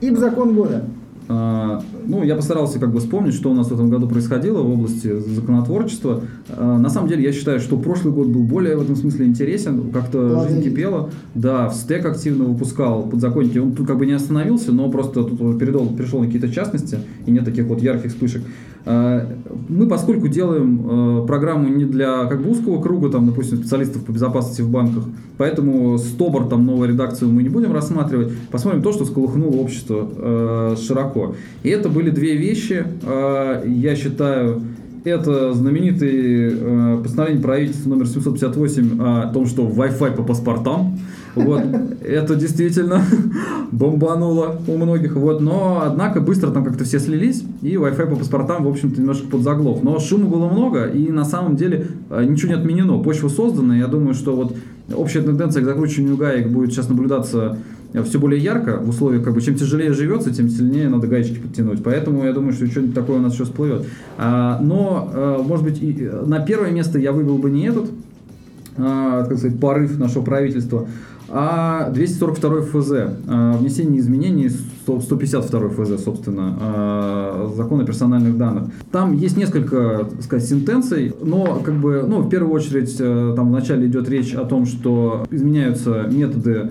ИП-закон 0.00 0.54
года. 0.54 0.84
А, 1.28 1.82
ну, 2.06 2.22
я 2.22 2.36
постарался 2.36 2.78
как 2.78 2.92
бы 2.92 3.00
вспомнить, 3.00 3.34
что 3.34 3.50
у 3.50 3.54
нас 3.54 3.68
в 3.68 3.74
этом 3.74 3.90
году 3.90 4.08
происходило 4.08 4.62
в 4.62 4.70
области 4.70 5.18
законотворчества. 5.20 6.22
А, 6.48 6.78
на 6.78 6.88
самом 6.90 7.08
деле, 7.08 7.24
я 7.24 7.32
считаю, 7.32 7.60
что 7.60 7.76
прошлый 7.76 8.12
год 8.12 8.28
был 8.28 8.42
более 8.42 8.76
в 8.76 8.82
этом 8.82 8.96
смысле 8.96 9.26
интересен, 9.26 9.90
как-то 9.90 10.46
жизнь 10.48 10.62
кипела. 10.62 11.10
Да, 11.34 11.68
в 11.68 11.74
стек 11.74 12.06
активно 12.06 12.44
выпускал 12.44 13.02
подзаконники. 13.04 13.58
Он 13.58 13.72
тут 13.72 13.86
как 13.86 13.98
бы 13.98 14.06
не 14.06 14.12
остановился, 14.12 14.72
но 14.72 14.90
просто 14.90 15.24
тут 15.24 15.58
передал, 15.58 15.86
перешел 15.88 16.20
на 16.20 16.26
какие-то 16.26 16.50
частности, 16.50 16.98
и 17.26 17.30
нет 17.30 17.44
таких 17.44 17.66
вот 17.66 17.80
ярких 17.80 18.10
вспышек. 18.10 18.42
А, 18.86 19.26
мы, 19.68 19.86
поскольку 19.86 20.28
делаем 20.28 21.26
программу 21.26 21.68
не 21.68 21.84
для 21.84 22.26
как 22.26 22.42
бы 22.42 22.50
узкого 22.50 22.82
круга, 22.82 23.08
там, 23.08 23.26
допустим, 23.26 23.58
специалистов 23.58 24.04
по 24.04 24.12
безопасности 24.12 24.60
в 24.60 24.68
банках, 24.68 25.04
поэтому 25.38 25.96
стобор, 25.98 26.48
там, 26.48 26.66
новую 26.66 26.90
редакцию 26.90 27.30
мы 27.30 27.42
не 27.42 27.48
будем 27.48 27.72
рассматривать. 27.72 28.32
Посмотрим 28.50 28.82
то, 28.82 28.92
что 28.92 29.04
сколыхнуло 29.04 29.56
общество 29.56 30.76
широко. 30.76 31.34
И 31.62 31.70
это 31.70 31.88
были 31.94 32.10
две 32.10 32.36
вещи, 32.36 32.84
а, 33.04 33.64
я 33.64 33.96
считаю, 33.96 34.60
это 35.04 35.52
знаменитый 35.52 36.50
э, 36.50 37.00
постановление 37.02 37.42
правительства 37.42 37.90
номер 37.90 38.06
758 38.06 39.02
о 39.02 39.32
том, 39.34 39.46
что 39.46 39.68
Wi-Fi 39.68 40.16
по 40.16 40.22
паспортам. 40.22 40.98
Вот, 41.34 41.62
это 42.02 42.36
действительно 42.36 43.02
бомбануло 43.72 44.60
у 44.66 44.76
многих. 44.78 45.16
Вот, 45.16 45.42
но, 45.42 45.82
однако, 45.84 46.20
быстро 46.20 46.50
там 46.52 46.64
как-то 46.64 46.84
все 46.84 46.98
слились, 46.98 47.44
и 47.60 47.74
Wi-Fi 47.74 48.06
по 48.06 48.16
паспортам, 48.16 48.64
в 48.64 48.68
общем-то, 48.68 48.98
немножко 48.98 49.26
подзаглох. 49.26 49.82
Но 49.82 49.98
шума 49.98 50.26
было 50.26 50.48
много, 50.48 50.86
и 50.86 51.10
на 51.10 51.26
самом 51.26 51.56
деле 51.56 51.88
э, 52.08 52.24
ничего 52.24 52.54
не 52.54 52.58
отменено. 52.58 52.98
Почва 53.02 53.28
создана, 53.28 53.76
я 53.76 53.88
думаю, 53.88 54.14
что 54.14 54.34
вот 54.34 54.56
общая 54.94 55.20
тенденция 55.20 55.62
к 55.62 55.66
закручиванию 55.66 56.16
гаек 56.16 56.48
будет 56.48 56.72
сейчас 56.72 56.88
наблюдаться 56.88 57.58
все 58.02 58.18
более 58.18 58.42
ярко 58.42 58.78
в 58.78 58.88
условиях, 58.88 59.22
как 59.22 59.34
бы, 59.34 59.40
чем 59.40 59.54
тяжелее 59.54 59.92
живется, 59.92 60.34
тем 60.34 60.48
сильнее 60.48 60.88
надо 60.88 61.06
гаечки 61.06 61.38
подтянуть. 61.38 61.82
Поэтому 61.82 62.24
я 62.24 62.32
думаю, 62.32 62.52
что 62.52 62.66
что-нибудь 62.66 62.94
такое 62.94 63.18
у 63.18 63.20
нас 63.20 63.34
еще 63.34 63.44
всплывет. 63.44 63.86
А, 64.18 64.58
но, 64.60 65.10
а, 65.12 65.42
может 65.42 65.64
быть, 65.64 65.80
и 65.80 66.10
на 66.26 66.40
первое 66.40 66.72
место 66.72 66.98
я 66.98 67.12
выбил 67.12 67.38
бы 67.38 67.50
не 67.50 67.66
этот, 67.66 67.90
а, 68.76 69.24
так 69.24 69.38
сказать, 69.38 69.60
порыв 69.60 69.98
нашего 69.98 70.22
правительства, 70.22 70.88
а 71.28 71.90
242 71.90 72.62
ФЗ, 72.62 72.92
а, 73.26 73.56
внесение 73.56 74.00
изменений 74.00 74.50
152 74.50 75.68
ФЗ, 75.70 76.02
собственно, 76.02 76.56
а, 76.60 77.52
закон 77.56 77.80
о 77.80 77.84
персональных 77.84 78.36
данных. 78.36 78.64
Там 78.92 79.14
есть 79.14 79.36
несколько, 79.36 80.06
так 80.10 80.22
сказать, 80.22 80.48
сентенций, 80.48 81.14
но 81.22 81.60
как 81.64 81.74
бы, 81.74 82.04
ну, 82.06 82.20
в 82.20 82.28
первую 82.28 82.52
очередь, 82.52 82.94
э, 82.98 83.32
там 83.34 83.48
вначале 83.48 83.86
идет 83.86 84.08
речь 84.08 84.34
о 84.34 84.44
том, 84.44 84.66
что 84.66 85.26
изменяются 85.30 86.06
методы 86.10 86.70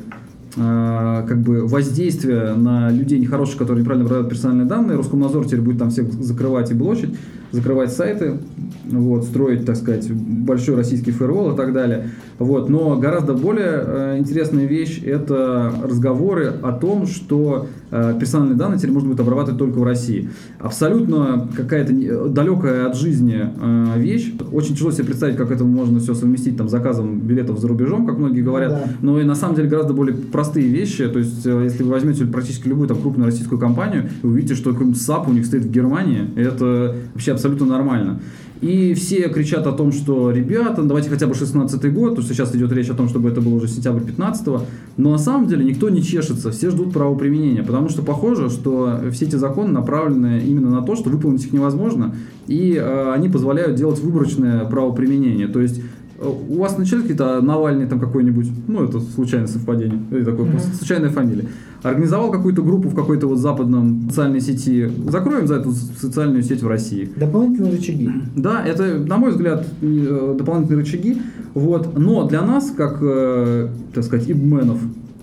Э, 0.56 1.26
как 1.28 1.42
бы 1.42 1.66
воздействие 1.68 2.54
на 2.54 2.92
людей 2.92 3.20
нехороших, 3.20 3.58
которые 3.58 3.82
неправильно 3.82 4.06
обрабатывают 4.06 4.30
персональные 4.30 4.68
данные. 4.68 4.98
Роскомнадзор 4.98 5.46
теперь 5.46 5.62
будет 5.62 5.80
там 5.80 5.90
всех 5.90 6.12
закрывать 6.14 6.70
и 6.72 6.74
блочить, 6.74 7.16
закрывать 7.54 7.94
сайты, 7.94 8.40
вот, 8.86 9.24
строить, 9.26 9.66
так 9.66 9.76
сказать, 9.76 10.12
большой 10.12 10.76
российский 10.76 11.12
фаервол 11.12 11.54
и 11.54 11.56
так 11.56 11.72
далее. 11.72 12.10
Вот. 12.40 12.68
Но 12.68 12.98
гораздо 12.98 13.34
более 13.34 13.84
э, 13.86 14.18
интересная 14.18 14.66
вещь– 14.66 15.02
это 15.06 15.72
разговоры 15.84 16.48
о 16.62 16.72
том, 16.72 17.06
что 17.06 17.68
э, 17.92 18.16
персональные 18.20 18.58
данные 18.58 18.80
теперь 18.80 18.92
можно 18.92 19.10
будет 19.10 19.20
обрабатывать 19.20 19.60
только 19.60 19.78
в 19.78 19.84
России. 19.84 20.30
Абсолютно 20.60 21.48
какая-то 21.56 22.28
далекая 22.30 22.88
от 22.88 22.98
жизни 22.98 23.40
э, 23.40 24.00
вещь. 24.00 24.34
Очень 24.52 24.74
тяжело 24.74 24.92
себе 24.92 25.06
представить, 25.06 25.38
как 25.38 25.52
это 25.52 25.64
можно 25.64 26.00
все 26.00 26.16
совместить 26.16 26.58
там, 26.58 26.70
заказом 26.70 27.20
билетов 27.20 27.60
за 27.60 27.68
рубежом, 27.68 28.08
как 28.08 28.18
многие 28.18 28.42
говорят. 28.42 28.72
Да. 28.72 28.84
Но 29.02 29.22
и 29.22 29.24
на 29.24 29.36
самом 29.36 29.56
деле 29.56 29.70
гораздо 29.70 29.94
более 29.94 30.16
простые 30.16 30.68
вещи. 30.68 31.08
То 31.08 31.20
есть, 31.20 31.46
э, 31.46 31.62
если 31.64 31.84
вы 31.84 31.92
возьмете 31.92 32.26
практически 32.26 32.68
любую 32.68 32.88
там, 32.88 32.98
крупную 32.98 33.28
российскую 33.28 33.60
компанию, 33.60 34.10
вы 34.24 34.32
увидите, 34.32 34.56
что 34.56 34.72
какой-нибудь 34.72 35.00
SAP 35.00 35.28
у 35.28 35.34
них 35.34 35.46
стоит 35.46 35.66
в 35.66 35.72
Германии. 35.72 36.32
Это 36.36 36.96
вообще 37.14 37.34
абсолютно 37.34 37.43
нормально. 37.44 38.20
И 38.62 38.94
все 38.94 39.28
кричат 39.28 39.68
о 39.68 39.74
том, 39.74 39.92
что, 39.92 40.32
ребята, 40.32 40.84
давайте 40.84 41.10
хотя 41.10 41.28
бы 41.28 41.36
16 41.36 41.94
год, 41.94 42.12
потому 42.12 42.26
что 42.26 42.34
сейчас 42.34 42.56
идет 42.56 42.72
речь 42.72 42.90
о 42.90 42.94
том, 42.94 43.10
чтобы 43.10 43.30
это 43.30 43.42
было 43.42 43.56
уже 43.56 43.68
сентябрь 43.68 44.04
15 44.04 44.48
-го. 44.48 44.62
Но 44.96 45.12
на 45.12 45.18
самом 45.18 45.48
деле 45.48 45.66
никто 45.66 45.90
не 45.90 46.02
чешется, 46.02 46.50
все 46.52 46.70
ждут 46.70 46.94
правоприменения, 46.94 47.64
потому 47.64 47.90
что 47.90 48.04
похоже, 48.04 48.50
что 48.50 49.02
все 49.12 49.26
эти 49.26 49.36
законы 49.36 49.74
направлены 49.74 50.42
именно 50.48 50.70
на 50.70 50.82
то, 50.82 50.96
что 50.96 51.10
выполнить 51.10 51.46
их 51.46 51.52
невозможно, 51.52 52.16
и 52.48 52.76
э, 52.76 53.14
они 53.14 53.28
позволяют 53.28 53.76
делать 53.76 54.00
выборочное 54.00 54.64
правоприменение. 54.66 55.48
То 55.48 55.60
есть 55.60 55.82
у 56.24 56.60
вас 56.60 56.78
начались 56.78 57.02
какие-то 57.02 57.42
Навальный 57.42 57.88
там 57.88 58.00
какой-нибудь, 58.00 58.48
ну 58.68 58.84
это 58.84 59.00
случайное 59.00 59.48
совпадение, 59.48 60.00
или 60.12 60.24
такое 60.24 60.46
mm-hmm. 60.46 60.76
случайная 60.78 61.10
фамилия, 61.10 61.46
организовал 61.82 62.32
какую-то 62.32 62.62
группу 62.62 62.90
в 62.90 62.96
какой-то 62.96 63.28
вот 63.28 63.38
западном 63.38 64.08
социальной 64.10 64.42
сети, 64.42 64.90
закроем 65.08 65.48
за 65.48 65.56
эту 65.56 65.72
социальную 65.72 66.44
сеть 66.44 66.64
в 66.64 66.68
России. 66.68 67.10
Дополнительные 67.16 67.74
рычаги. 67.74 68.10
Да, 68.36 68.64
это, 68.66 69.00
на 69.00 69.18
мой 69.18 69.32
взгляд, 69.32 69.66
э, 69.82 70.36
дополнительные 70.38 70.84
рычаги, 70.84 71.22
вот, 71.54 71.98
но 71.98 72.28
для 72.28 72.42
нас, 72.42 72.72
как, 72.76 73.00
э, 73.02 73.70
так 73.94 74.04
сказать, 74.04 74.30
ибменов, 74.30 74.80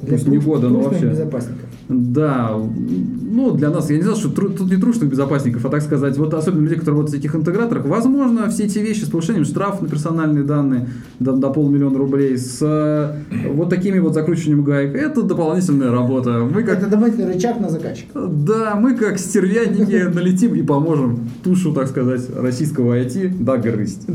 пусть 0.09 0.29
не 0.29 0.39
года, 0.39 0.69
но 0.69 0.81
вообще... 0.81 1.11
безопасников. 1.11 1.70
Да, 1.91 2.57
ну, 2.57 3.51
для 3.51 3.71
нас, 3.71 3.91
я 3.91 3.97
не 3.97 4.03
знаю, 4.03 4.17
что 4.17 4.31
тру, 4.31 4.49
тут 4.51 4.71
не 4.71 4.77
трушных 4.77 5.11
безопасников, 5.11 5.65
а 5.65 5.71
так 5.71 5.83
сказать, 5.83 6.17
вот 6.19 6.33
особенно 6.35 6.63
людей, 6.63 6.77
которые 6.77 6.99
работают 6.99 7.17
в 7.17 7.19
этих 7.19 7.35
интеграторах, 7.35 7.85
возможно, 7.85 8.49
все 8.49 8.65
эти 8.67 8.79
вещи 8.79 9.03
с 9.03 9.09
повышением 9.09 9.45
штрафов 9.45 9.83
на 9.83 9.89
персональные 9.89 10.45
данные 10.45 10.89
до, 11.19 11.33
до 11.33 11.51
полмиллиона 11.51 11.99
рублей, 11.99 12.39
с 12.39 12.59
э, 12.63 13.49
вот 13.53 13.71
такими 13.71 13.99
вот 13.99 14.15
закручиванием 14.15 14.63
гаек, 14.63 14.95
это 14.95 15.23
дополнительная 15.23 15.91
работа. 15.91 16.49
Мы 16.49 16.63
как, 16.63 16.79
это 16.79 16.87
дополнительный 16.87 17.35
рычаг 17.35 17.59
на 17.59 17.69
заказчика. 17.69 18.21
Да, 18.21 18.77
мы 18.77 18.95
как 18.95 19.19
стервятники 19.19 20.09
налетим 20.15 20.55
и 20.55 20.63
поможем 20.63 21.29
тушу, 21.43 21.73
так 21.73 21.89
сказать, 21.89 22.23
российского 22.37 22.97
IT 23.01 23.43
догрызть. 23.43 24.07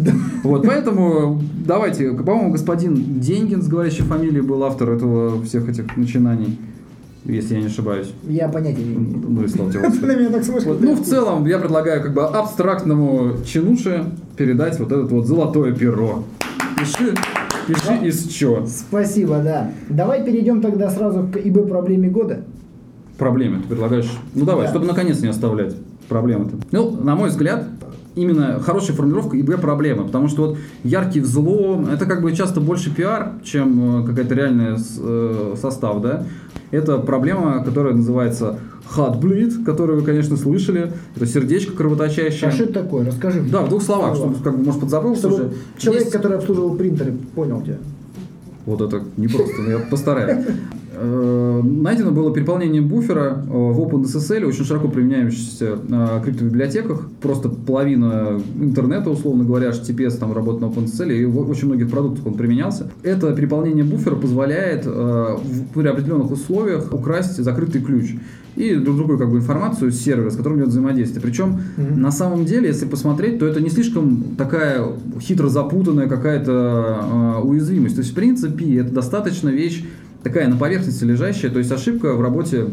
Вот, 0.43 0.65
поэтому 0.65 1.41
давайте, 1.67 2.11
по-моему, 2.11 2.53
господин 2.53 3.19
Деньгин 3.19 3.61
с 3.61 3.67
говорящей 3.67 4.05
фамилией 4.05 4.41
был 4.41 4.63
автор 4.63 4.91
этого 4.91 5.43
всех 5.43 5.67
этих 5.67 5.97
начинаний 5.97 6.57
если 7.25 7.55
я 7.55 7.61
не 7.61 7.67
ошибаюсь. 7.67 8.11
Я 8.23 8.47
понятия 8.47 8.83
не 8.83 8.95
имею. 8.95 9.23
Ну 9.27 9.43
и 9.43 9.47
слава 9.47 9.71
тебе. 9.71 9.89
вот, 10.65 10.81
Ну, 10.81 10.95
в 10.95 11.03
целом, 11.03 11.45
я 11.45 11.59
предлагаю 11.59 12.01
как 12.01 12.13
бы 12.13 12.23
абстрактному 12.23 13.37
чинуше 13.45 14.05
передать 14.37 14.79
вот 14.79 14.91
это 14.91 15.03
вот 15.03 15.25
золотое 15.25 15.73
перо. 15.73 16.23
Пиши, 16.77 17.15
пиши 17.67 17.87
да. 17.87 17.97
из 18.05 18.27
чё. 18.27 18.65
Спасибо, 18.67 19.39
да. 19.39 19.71
Давай 19.89 20.23
перейдем 20.23 20.61
тогда 20.61 20.89
сразу 20.89 21.27
к 21.27 21.37
ИБ 21.37 21.67
проблеме 21.67 22.09
года. 22.09 22.41
Проблеме 23.17 23.61
ты 23.61 23.69
предлагаешь? 23.69 24.11
Ну 24.33 24.45
давай, 24.45 24.65
да. 24.65 24.71
чтобы 24.71 24.85
наконец 24.85 25.21
не 25.21 25.29
оставлять 25.29 25.75
проблемы-то. 26.09 26.57
Ну, 26.71 26.91
на 26.91 27.15
мой 27.15 27.29
взгляд, 27.29 27.65
именно 28.15 28.59
хорошая 28.59 28.95
формулировка 28.95 29.39
ИБ 29.39 29.61
проблема, 29.61 30.03
потому 30.03 30.27
что 30.27 30.47
вот 30.47 30.57
яркий 30.83 31.19
взлом, 31.19 31.87
это 31.87 32.05
как 32.05 32.21
бы 32.21 32.35
часто 32.35 32.61
больше 32.61 32.93
пиар, 32.93 33.33
чем 33.43 34.03
э, 34.03 34.07
какая-то 34.07 34.35
реальная 34.35 34.77
э, 34.77 35.55
состав, 35.59 36.01
да. 36.01 36.25
Это 36.75 36.97
проблема, 36.97 37.63
которая 37.63 37.93
называется 37.93 38.59
Heartbleed, 38.95 39.63
которую 39.63 39.99
вы, 39.99 40.05
конечно, 40.05 40.37
слышали. 40.37 40.91
Это 41.15 41.25
сердечко 41.25 41.75
кровоточащее. 41.75 42.49
А 42.49 42.51
что 42.51 42.65
это 42.65 42.73
такое? 42.73 43.05
Расскажи. 43.05 43.41
Да, 43.41 43.61
в 43.61 43.69
двух 43.69 43.81
словах, 43.81 44.15
чтобы, 44.15 44.35
как 44.43 44.57
бы, 44.57 44.63
может, 44.63 44.81
подзабыл. 44.81 45.15
Чтобы 45.15 45.53
человек, 45.77 46.03
Есть... 46.03 46.13
который 46.13 46.37
обслуживал 46.37 46.75
принтеры, 46.75 47.13
понял 47.33 47.61
тебя. 47.61 47.77
Вот 48.65 48.81
это 48.81 49.03
непросто, 49.17 49.61
но 49.61 49.71
я 49.71 49.79
постараюсь. 49.79 50.45
Э, 50.97 51.61
найдено 51.63 52.11
было 52.11 52.33
переполнение 52.33 52.81
буфера 52.81 53.43
э, 53.45 53.47
в 53.47 53.79
OpenSSL, 53.79 54.45
очень 54.45 54.63
широко 54.65 54.87
применяющийся 54.87 55.77
на 55.87 56.19
криптобиблиотеках. 56.21 57.07
Просто 57.21 57.49
половина 57.49 58.41
интернета, 58.59 59.09
условно 59.09 59.43
говоря, 59.43 59.69
HTTPS 59.69 60.17
там 60.17 60.33
работает 60.33 60.61
на 60.61 60.65
OpenSSL, 60.67 61.13
и 61.13 61.25
в 61.25 61.49
очень 61.49 61.67
многих 61.67 61.89
продуктах 61.89 62.25
он 62.25 62.35
применялся. 62.35 62.89
Это 63.03 63.33
переполнение 63.33 63.83
буфера 63.83 64.15
позволяет 64.15 64.83
э, 64.85 65.37
при 65.73 65.87
определенных 65.87 66.31
условиях 66.31 66.93
украсть 66.93 67.37
закрытый 67.37 67.81
ключ 67.81 68.15
и 68.55 68.75
друг 68.75 68.95
другу 68.95 69.17
как 69.17 69.29
бы 69.29 69.37
информацию 69.37 69.91
с 69.91 69.99
сервера, 69.99 70.29
с 70.29 70.35
которым 70.35 70.59
идет 70.59 70.69
взаимодействие. 70.69 71.21
Причем 71.21 71.59
mm-hmm. 71.77 71.95
на 71.97 72.11
самом 72.11 72.45
деле, 72.45 72.69
если 72.69 72.85
посмотреть, 72.85 73.39
то 73.39 73.45
это 73.45 73.59
не 73.59 73.69
слишком 73.69 74.35
такая 74.37 74.85
хитро 75.19 75.49
запутанная 75.49 76.07
какая-то 76.07 77.41
э, 77.41 77.41
уязвимость. 77.41 77.95
То 77.95 78.01
есть, 78.01 78.13
в 78.13 78.15
принципе, 78.15 78.77
это 78.77 78.93
достаточно 78.93 79.49
вещь 79.49 79.83
такая 80.25 80.47
на 80.47 80.57
поверхности 80.57 81.03
лежащая, 81.03 81.51
то 81.51 81.59
есть 81.59 81.71
ошибка 81.71 82.15
в 82.15 82.21
работе 82.21 82.65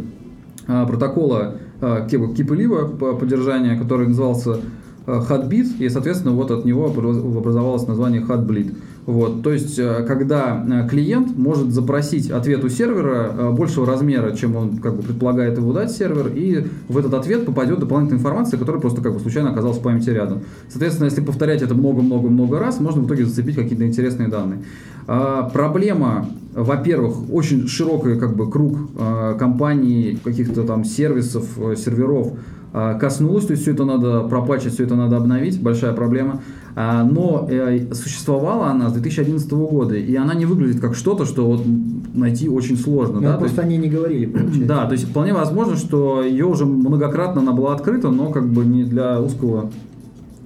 а, 0.66 0.86
протокола 0.86 1.56
а, 1.82 2.08
Keep 2.08 3.18
поддержания, 3.18 3.78
который 3.78 4.08
назывался 4.08 4.60
а, 5.06 5.20
Heartbeat, 5.20 5.76
и, 5.78 5.88
соответственно, 5.90 6.32
вот 6.32 6.50
от 6.50 6.64
него 6.64 6.86
образовалось 6.86 7.86
название 7.86 8.22
Heartbleed. 8.22 8.74
Вот, 9.04 9.42
то 9.42 9.52
есть, 9.52 9.80
э, 9.80 10.04
когда 10.06 10.64
э, 10.64 10.88
клиент 10.88 11.36
может 11.36 11.72
запросить 11.72 12.30
ответ 12.30 12.62
у 12.62 12.68
сервера 12.68 13.32
э, 13.36 13.50
большего 13.50 13.84
размера, 13.84 14.30
чем 14.30 14.54
он 14.54 14.76
как 14.76 14.94
бы 14.94 15.02
предполагает 15.02 15.58
его 15.58 15.72
дать 15.72 15.90
сервер, 15.90 16.30
и 16.32 16.66
в 16.88 16.96
этот 16.96 17.12
ответ 17.14 17.44
попадет 17.44 17.80
дополнительная 17.80 18.20
информация, 18.20 18.58
которая 18.60 18.80
просто 18.80 19.02
как 19.02 19.14
бы 19.14 19.18
случайно 19.18 19.50
оказалась 19.50 19.78
в 19.78 19.82
памяти 19.82 20.10
рядом. 20.10 20.42
Соответственно, 20.68 21.06
если 21.06 21.20
повторять 21.20 21.62
это 21.62 21.74
много-много-много 21.74 22.60
раз, 22.60 22.78
можно 22.78 23.02
в 23.02 23.06
итоге 23.06 23.24
зацепить 23.24 23.56
какие-то 23.56 23.84
интересные 23.84 24.28
данные. 24.28 24.60
А, 25.08 25.50
проблема, 25.52 26.28
во-первых, 26.54 27.28
очень 27.32 27.66
широкий 27.66 28.16
как 28.20 28.36
бы 28.36 28.48
круг 28.48 28.78
а, 29.00 29.34
компаний, 29.34 30.20
каких-то 30.22 30.62
там 30.62 30.84
сервисов, 30.84 31.46
серверов, 31.76 32.34
а, 32.72 32.94
коснулась, 32.94 33.46
то 33.46 33.50
есть 33.52 33.64
все 33.64 33.72
это 33.72 33.84
надо 33.84 34.22
пропачить, 34.22 34.72
все 34.74 34.84
это 34.84 34.94
надо 34.94 35.16
обновить, 35.16 35.60
большая 35.60 35.92
проблема. 35.92 36.40
А, 36.74 37.04
но 37.04 37.46
э, 37.50 37.92
существовала 37.92 38.68
она 38.68 38.88
с 38.88 38.94
2011 38.94 39.50
года, 39.52 39.94
и 39.94 40.14
она 40.16 40.34
не 40.34 40.46
выглядит 40.46 40.80
как 40.80 40.94
что-то, 40.94 41.26
что 41.26 41.46
вот 41.46 41.62
найти 42.14 42.48
очень 42.48 42.78
сложно. 42.78 43.16
Ну, 43.16 43.22
да? 43.22 43.36
Просто 43.36 43.62
есть, 43.62 43.68
они 43.68 43.76
не 43.76 43.88
говорили, 43.88 44.26
получается. 44.26 44.64
Да, 44.64 44.86
то 44.86 44.92
есть 44.92 45.08
вполне 45.08 45.34
возможно, 45.34 45.76
что 45.76 46.22
ее 46.22 46.46
уже 46.46 46.64
многократно 46.64 47.42
она 47.42 47.52
была 47.52 47.74
открыта, 47.74 48.10
но 48.10 48.30
как 48.30 48.48
бы 48.48 48.64
не 48.64 48.84
для 48.84 49.20
узкого 49.20 49.60
а, 49.64 49.70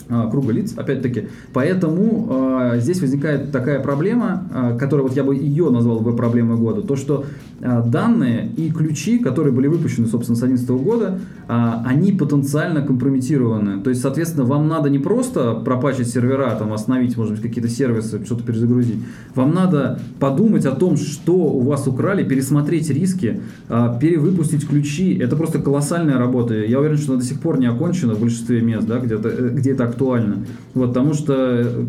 круга 0.09 0.53
лиц, 0.53 0.75
опять-таки. 0.77 1.29
Поэтому 1.53 2.29
э, 2.75 2.81
здесь 2.81 3.01
возникает 3.01 3.51
такая 3.51 3.81
проблема, 3.81 4.45
э, 4.53 4.79
которая 4.79 5.07
вот 5.07 5.17
я 5.17 5.25
бы 5.25 5.35
ее 5.35 5.71
назвал 5.71 6.01
бы 6.01 6.15
проблемой 6.15 6.57
года, 6.57 6.83
то 6.83 6.97
что 6.97 7.25
э, 7.61 7.83
данные 7.87 8.51
и 8.57 8.71
ключи, 8.71 9.19
которые 9.19 9.53
были 9.53 9.67
выпущены, 9.67 10.07
собственно, 10.07 10.37
с 10.37 10.41
2011 10.41 10.85
года, 10.85 11.19
э, 11.49 11.73
они 11.85 12.13
потенциально 12.13 12.83
компрометированы. 12.83 13.83
То 13.83 13.91
есть, 13.91 14.03
соответственно, 14.03 14.45
вам 14.45 14.69
надо 14.69 14.91
не 14.91 14.99
просто 14.99 15.55
пропачить 15.55 16.09
сервера, 16.09 16.55
там, 16.57 16.73
остановить, 16.73 17.17
может 17.17 17.35
быть, 17.35 17.43
какие-то 17.43 17.69
сервисы, 17.69 18.25
что-то 18.25 18.45
перезагрузить. 18.45 18.99
Вам 19.35 19.55
надо 19.55 19.99
подумать 20.21 20.67
о 20.67 20.73
том, 20.73 20.97
что 20.97 21.35
у 21.35 21.61
вас 21.63 21.87
украли, 21.87 22.23
пересмотреть 22.23 22.91
риски, 22.91 23.41
э, 23.69 23.99
перевыпустить 24.01 24.69
ключи. 24.69 25.17
Это 25.19 25.37
просто 25.37 25.59
колоссальная 25.59 26.19
работа. 26.19 26.55
Я 26.55 26.79
уверен, 26.79 26.97
что 26.97 27.13
она 27.13 27.21
до 27.21 27.27
сих 27.27 27.41
пор 27.41 27.59
не 27.59 27.67
окончена 27.67 28.15
в 28.15 28.21
большинстве 28.21 28.61
мест, 28.61 28.87
да, 28.87 28.99
где, 28.99 29.15
-то, 29.15 29.51
где 29.51 29.73
это. 29.73 29.96
Вот, 30.75 30.89
потому 30.89 31.15
что 31.15 31.35
э, 31.37 31.85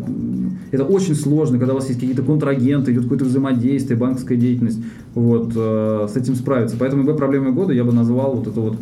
это 0.70 0.84
очень 0.84 1.14
сложно, 1.14 1.58
когда 1.58 1.72
у 1.72 1.76
вас 1.76 1.88
есть 1.88 2.00
какие-то 2.00 2.22
контрагенты, 2.22 2.92
идет 2.92 3.04
какое-то 3.04 3.24
взаимодействие, 3.24 3.98
банковская 3.98 4.36
деятельность, 4.36 4.80
вот, 5.14 5.52
э, 5.54 6.06
с 6.12 6.16
этим 6.16 6.34
справиться. 6.34 6.76
Поэтому 6.78 7.04
ИБ 7.04 7.16
проблемой 7.16 7.52
года 7.52 7.72
я 7.72 7.84
бы 7.84 7.92
назвал 7.92 8.36
вот 8.36 8.46
это 8.46 8.60
вот 8.60 8.76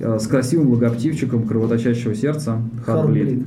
э, 0.00 0.18
с 0.18 0.26
красивым 0.26 0.70
логоптивчиком 0.72 1.44
кровоточащего 1.44 2.14
сердца 2.14 2.58
Hardbleed. 2.86 3.46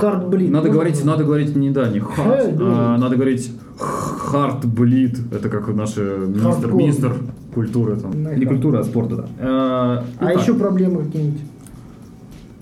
Hardbleed. 0.00 0.50
Надо 0.50 0.70
говорить, 0.70 1.04
надо 1.04 1.24
говорить 1.24 1.56
не 1.56 1.70
да, 1.70 1.88
не 1.88 1.98
hard, 1.98 2.58
а 2.60 2.96
надо 2.98 3.16
говорить 3.16 3.52
Heartbleed. 3.78 5.34
Это 5.34 5.48
как 5.48 5.68
наш 5.74 5.96
министр, 5.96 6.72
министр 6.72 7.14
культуры, 7.52 7.96
там. 7.96 8.12
не 8.38 8.46
культуры, 8.46 8.78
а 8.78 8.84
спорта, 8.84 9.16
да. 9.16 10.04
А 10.18 10.32
еще 10.32 10.54
проблемы 10.54 11.04
какие-нибудь? 11.04 11.40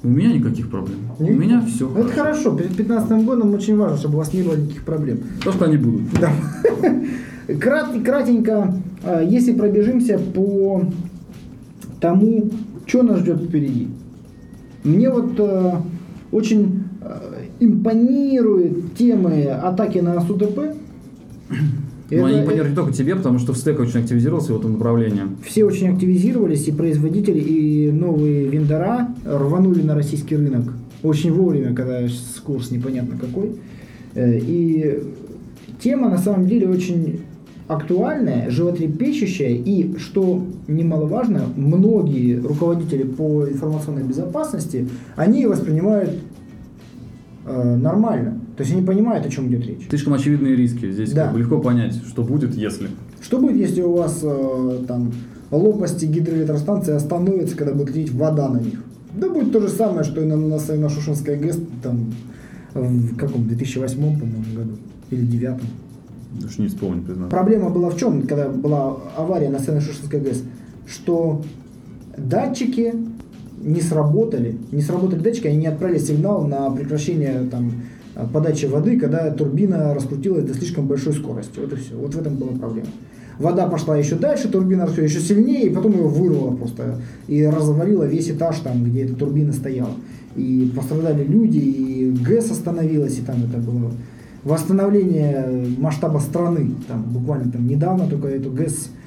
У 0.03 0.09
меня 0.09 0.33
никаких 0.33 0.71
проблем. 0.71 0.99
Нет? 1.19 1.31
У 1.31 1.33
меня 1.35 1.61
все. 1.67 1.91
Это 1.97 2.09
хорошо. 2.09 2.57
Перед 2.57 2.77
15 2.77 3.25
годом 3.25 3.55
очень 3.55 3.77
важно, 3.77 3.97
чтобы 3.97 4.15
у 4.15 4.19
вас 4.19 4.33
не 4.33 4.43
было 4.43 4.55
никаких 4.55 4.85
проблем. 4.85 5.19
То, 5.43 5.53
что 5.53 5.65
они 5.65 5.77
будут. 5.77 6.03
Да. 6.21 6.33
Крат, 7.61 7.91
кратенько, 8.05 8.75
а, 9.03 9.23
если 9.23 9.53
пробежимся 9.53 10.19
по 10.19 10.85
тому, 12.01 12.51
что 12.87 13.03
нас 13.03 13.21
ждет 13.21 13.43
впереди. 13.43 13.89
Мне 14.85 15.11
вот 15.11 15.33
э, 15.39 15.73
очень 16.31 16.85
э, 17.01 17.45
импонирует 17.61 18.95
темы 18.95 19.45
атаки 19.47 19.99
на 19.99 20.15
СУТП. 22.09 22.21
Но 22.21 22.27
они 22.27 22.41
импонируют 22.41 22.71
не 22.71 22.77
только 22.77 22.93
тебе, 22.93 23.17
потому 23.17 23.39
что 23.39 23.53
в 23.53 23.59
стек 23.59 23.79
очень 23.81 24.01
активизировался 24.01 24.53
в 24.53 24.59
этом 24.59 24.75
направлении. 24.75 25.23
Все 25.47 25.65
очень 25.65 25.89
активизировались, 25.89 26.67
и 26.69 26.73
производители, 26.73 27.39
и 27.39 27.91
новые 27.91 28.47
вендора 28.47 29.09
рванули 29.25 29.83
на 29.83 29.95
российский 29.95 30.37
рынок. 30.37 30.73
Очень 31.03 31.33
вовремя, 31.33 31.75
когда 31.75 32.01
курс 32.45 32.71
непонятно 32.71 33.17
какой. 33.19 33.53
Э, 34.15 34.39
и 34.39 35.03
тема 35.81 36.09
на 36.09 36.19
самом 36.19 36.47
деле 36.47 36.69
очень 36.69 37.21
актуальная, 37.69 38.51
животрепещущая, 38.51 39.51
и, 39.51 39.99
что 39.99 40.43
немаловажно, 40.67 41.43
многие 41.55 42.41
руководители 42.41 43.03
по 43.03 43.47
информационной 43.47 44.03
безопасности, 44.03 44.89
они 45.17 45.45
воспринимают 45.47 46.11
э, 47.45 47.77
нормально. 47.77 48.38
То 48.59 48.65
есть 48.65 48.75
они 48.75 48.85
понимают, 48.85 49.25
о 49.25 49.31
чем 49.31 49.47
идет 49.47 49.65
речь. 49.65 49.87
Слишком 49.89 50.15
очевидные 50.15 50.57
риски. 50.57 50.91
Здесь 50.91 51.13
Да. 51.13 51.27
как 51.27 51.35
бы 51.35 51.39
легко 51.39 51.61
понять, 51.61 51.95
что 52.09 52.25
будет, 52.25 52.57
если. 52.57 52.89
Что 53.23 53.39
будет, 53.39 53.57
если 53.57 53.83
у 53.83 53.93
вас 53.93 54.19
э, 54.25 54.81
там 54.89 55.13
лопасти 55.53 56.07
гидроэлектростанции 56.07 56.93
остановятся, 56.93 57.57
когда 57.57 57.73
будет 57.73 57.95
лить 57.95 58.13
вода 58.13 58.49
на 58.49 58.59
них? 58.59 58.83
Да 59.15 59.29
будет 59.29 59.53
то 59.53 59.61
же 59.61 59.69
самое, 59.69 60.03
что 60.03 60.21
и 60.21 60.25
на, 60.25 60.37
на, 60.37 60.59
на 60.59 60.89
Шушинской 60.89 61.37
ГЭС 61.37 61.61
там, 61.85 62.13
в 62.75 63.17
каком 63.17 63.47
2008, 63.47 63.97
по-моему, 63.97 64.45
году 64.57 64.73
или 65.11 65.21
2009. 65.21 65.61
Уж 66.45 66.59
не 66.59 66.67
вспомню, 66.67 67.03
признаться. 67.03 67.31
Проблема 67.31 67.71
была 67.71 67.91
в 67.91 67.97
чем, 67.97 68.23
когда 68.23 68.49
была 68.49 68.97
авария 69.17 69.51
на 69.51 69.61
Северо-Шушинской 69.61 70.19
ГЭС, 70.21 70.43
что 70.89 71.43
датчики 72.17 72.93
не 73.63 73.81
сработали, 73.81 74.57
не 74.73 74.83
сработали 74.83 75.21
датчики, 75.21 75.47
они 75.47 75.59
не 75.59 75.67
отправили 75.69 75.99
сигнал 75.99 76.45
на 76.45 76.71
прекращение 76.71 77.45
там, 77.51 77.73
подачи 78.27 78.67
воды, 78.67 78.99
когда 78.99 79.31
турбина 79.31 79.95
раскрутилась 79.95 80.45
до 80.45 80.55
слишком 80.55 80.87
большой 80.87 81.13
скорости. 81.13 81.59
Вот 81.59 81.73
и 81.73 81.77
все. 81.77 81.95
Вот 81.95 82.15
в 82.15 82.21
этом 82.21 82.37
была 82.37 82.53
проблема. 82.59 82.89
Вода 83.39 83.69
пошла 83.69 83.97
еще 83.97 84.17
дальше, 84.17 84.49
турбина 84.49 84.87
росла 84.87 85.05
еще 85.05 85.21
сильнее, 85.21 85.67
и 85.67 85.71
потом 85.71 85.93
ее 85.93 86.09
вырвала 86.09 86.57
просто 86.57 87.01
и 87.29 87.45
развалила 87.45 88.03
весь 88.03 88.31
этаж 88.31 88.59
там, 88.59 88.83
где 88.85 89.05
эта 89.05 89.15
турбина 89.15 89.53
стояла. 89.53 89.93
И 90.35 90.73
пострадали 90.75 91.25
люди, 91.25 91.59
и 91.59 92.11
ГЭС 92.11 92.51
остановилась, 92.51 93.19
и 93.19 93.23
там 93.23 93.37
это 93.45 93.59
было 93.59 93.93
восстановление 94.43 95.67
масштаба 95.79 96.19
страны. 96.19 96.71
Там 96.89 97.03
буквально 97.03 97.53
там 97.53 97.67
недавно 97.67 98.09
только 98.09 98.29
эту 98.29 98.51
ГЭС 98.51 98.89
э, 98.89 98.98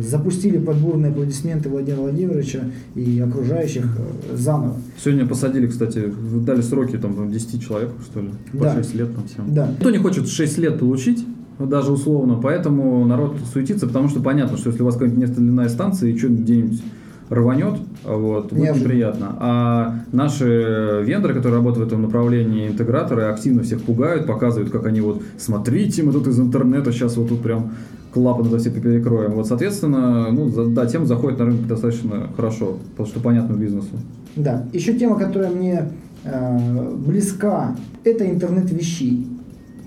запустили 0.00 0.58
подборные 0.58 1.12
аплодисменты 1.12 1.68
Владимира 1.68 2.02
Владимировича 2.02 2.60
и 2.94 3.20
окружающих 3.20 3.84
э, 3.84 4.36
заново. 4.36 4.76
Сегодня 5.02 5.26
посадили, 5.26 5.66
кстати, 5.68 6.12
дали 6.44 6.60
сроки 6.60 6.96
там 6.96 7.30
10 7.30 7.62
человек, 7.62 7.90
что 8.04 8.20
ли, 8.20 8.30
по 8.52 8.64
Да. 8.64 8.74
6 8.74 8.94
лет 8.94 9.14
там 9.14 9.26
всем. 9.28 9.54
Да. 9.54 9.68
Никто 9.68 9.90
не 9.90 9.98
хочет 9.98 10.28
6 10.28 10.58
лет 10.58 10.78
получить, 10.78 11.24
даже 11.58 11.92
условно, 11.92 12.38
поэтому 12.42 13.04
народ 13.06 13.36
суетится, 13.52 13.86
потому 13.86 14.08
что 14.08 14.20
понятно, 14.20 14.56
что 14.56 14.70
если 14.70 14.82
у 14.82 14.86
вас 14.86 14.94
какая-нибудь 14.94 15.28
нефтяная 15.28 15.68
станция 15.68 16.10
и 16.10 16.18
что-нибудь 16.18 16.42
где-нибудь 16.44 16.82
рванет, 17.30 17.78
вот, 18.04 18.52
будет 18.52 18.60
Неожиданно. 18.60 18.84
неприятно. 18.84 19.36
А 19.38 19.94
наши 20.12 21.02
вендоры, 21.04 21.34
которые 21.34 21.58
работают 21.58 21.84
в 21.84 21.86
этом 21.88 22.02
направлении, 22.02 22.68
интеграторы, 22.68 23.22
активно 23.22 23.62
всех 23.62 23.82
пугают, 23.82 24.26
показывают, 24.26 24.70
как 24.70 24.86
они 24.86 25.00
вот, 25.00 25.22
смотрите, 25.38 26.02
мы 26.02 26.12
тут 26.12 26.26
из 26.26 26.38
интернета 26.38 26.92
сейчас 26.92 27.16
вот 27.16 27.28
тут 27.28 27.42
прям 27.42 27.72
клапаны 28.12 28.50
за 28.50 28.58
все 28.58 28.70
перекроем. 28.70 29.32
Вот, 29.34 29.46
соответственно, 29.46 30.30
ну, 30.32 30.50
да, 30.70 30.86
тема 30.86 31.06
заходит 31.06 31.38
на 31.38 31.46
рынок 31.46 31.66
достаточно 31.68 32.28
хорошо, 32.36 32.78
потому 32.90 33.08
что 33.08 33.20
понятно 33.20 33.54
бизнесу. 33.54 33.90
Да. 34.34 34.66
Еще 34.72 34.94
тема, 34.94 35.16
которая 35.16 35.50
мне 35.50 35.88
э, 36.24 36.94
близка, 37.06 37.76
это 38.02 38.28
интернет 38.28 38.70
вещей. 38.72 39.26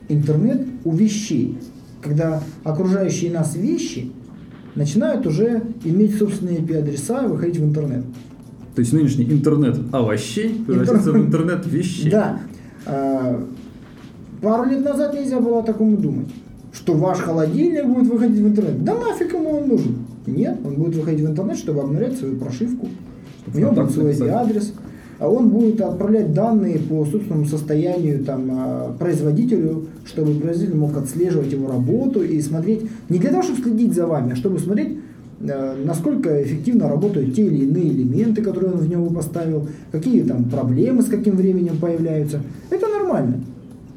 Интернет 0.08 0.66
у 0.86 0.94
вещей. 0.94 1.58
Когда 2.02 2.42
окружающие 2.64 3.32
нас 3.32 3.56
вещи 3.56 4.12
начинают 4.76 5.26
уже 5.28 5.62
иметь 5.84 6.18
собственные 6.18 6.60
IP-адреса 6.60 7.24
и 7.24 7.28
выходить 7.28 7.58
в 7.58 7.64
интернет. 7.64 8.04
То 8.76 8.80
есть 8.80 8.92
нынешний 8.94 9.26
интернет 9.26 9.78
овощей 9.92 10.64
превратится 10.66 11.12
в 11.12 11.18
интернет 11.18 11.66
вещей. 11.68 12.10
Да. 12.10 12.40
Э, 12.86 13.40
пару 14.42 14.70
лет 14.70 14.84
назад 14.84 15.14
нельзя 15.14 15.40
было 15.40 15.60
о 15.60 15.64
таком 15.64 15.94
и 15.94 15.98
думать. 15.98 16.28
Что 16.72 16.94
ваш 16.94 17.20
холодильник 17.20 17.86
будет 17.86 18.12
выходить 18.12 18.40
в 18.40 18.48
интернет. 18.48 18.84
Да 18.84 18.96
нафиг 18.96 19.34
ему 19.34 19.60
он 19.60 19.68
нужен. 19.68 19.96
Нет, 20.26 20.58
он 20.66 20.76
будет 20.76 20.96
выходить 20.96 21.22
в 21.22 21.30
интернет, 21.30 21.58
чтобы 21.58 21.82
обновлять 21.82 22.18
свою 22.18 22.38
прошивку. 22.38 22.88
Чтобы 23.42 23.58
У 23.58 23.62
него 23.62 23.72
будет 23.74 23.92
свой 23.92 24.06
написать. 24.06 24.30
адрес. 24.30 24.74
А 25.20 25.30
он 25.30 25.50
будет 25.50 25.80
отправлять 25.82 26.34
данные 26.34 26.80
по 26.80 27.06
собственному 27.06 27.46
состоянию 27.46 28.24
там, 28.24 28.50
а, 28.52 28.96
производителю, 28.98 29.86
чтобы 30.06 30.34
производитель 30.34 30.78
мог 30.78 30.98
отслеживать 30.98 31.52
его 31.52 31.70
работу 31.70 32.24
и 32.24 32.42
смотреть, 32.42 32.82
не 33.10 33.20
для 33.20 33.30
того, 33.30 33.44
чтобы 33.44 33.62
следить 33.62 33.94
за 33.94 34.08
вами, 34.08 34.34
а 34.34 34.36
чтобы 34.36 34.60
смотреть, 34.60 34.98
э, 35.40 35.76
насколько 35.86 36.44
эффективно 36.44 36.90
работают 36.90 37.36
те 37.36 37.46
или 37.46 37.66
иные 37.66 37.90
элементы, 37.90 38.42
которые 38.42 38.74
он 38.74 38.80
в 38.80 38.90
него 38.90 39.10
поставил, 39.10 39.68
какие 39.92 40.24
там 40.24 40.46
проблемы 40.46 41.02
с 41.02 41.06
каким 41.06 41.36
временем 41.36 41.78
появляются. 41.78 42.42
Это 42.70 42.88
нормально. 42.88 43.42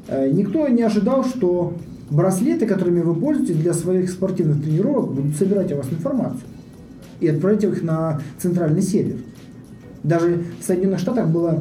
Э, 0.07 0.29
Никто 0.31 0.67
не 0.67 0.83
ожидал, 0.83 1.25
что 1.25 1.73
браслеты, 2.09 2.65
которыми 2.65 3.01
вы 3.01 3.15
пользуетесь 3.15 3.55
для 3.55 3.73
своих 3.73 4.09
спортивных 4.09 4.63
тренировок, 4.63 5.13
будут 5.13 5.35
собирать 5.35 5.71
о 5.71 5.77
вас 5.77 5.87
информацию 5.91 6.41
и 7.19 7.27
отправить 7.27 7.63
их 7.63 7.83
на 7.83 8.21
центральный 8.37 8.81
сервер. 8.81 9.17
Даже 10.03 10.43
в 10.59 10.63
Соединенных 10.63 10.99
Штатах 10.99 11.27
была 11.29 11.59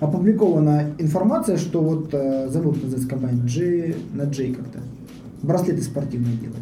опубликована 0.00 0.90
информация, 0.98 1.56
что 1.56 1.80
вот 1.80 2.12
э, 2.12 2.48
как 2.52 2.82
называется 2.82 3.08
компания, 3.08 3.40
J, 3.46 3.94
на 4.12 4.22
J 4.24 4.54
как-то. 4.54 4.80
Браслеты 5.42 5.82
спортивные 5.82 6.36
делают. 6.36 6.60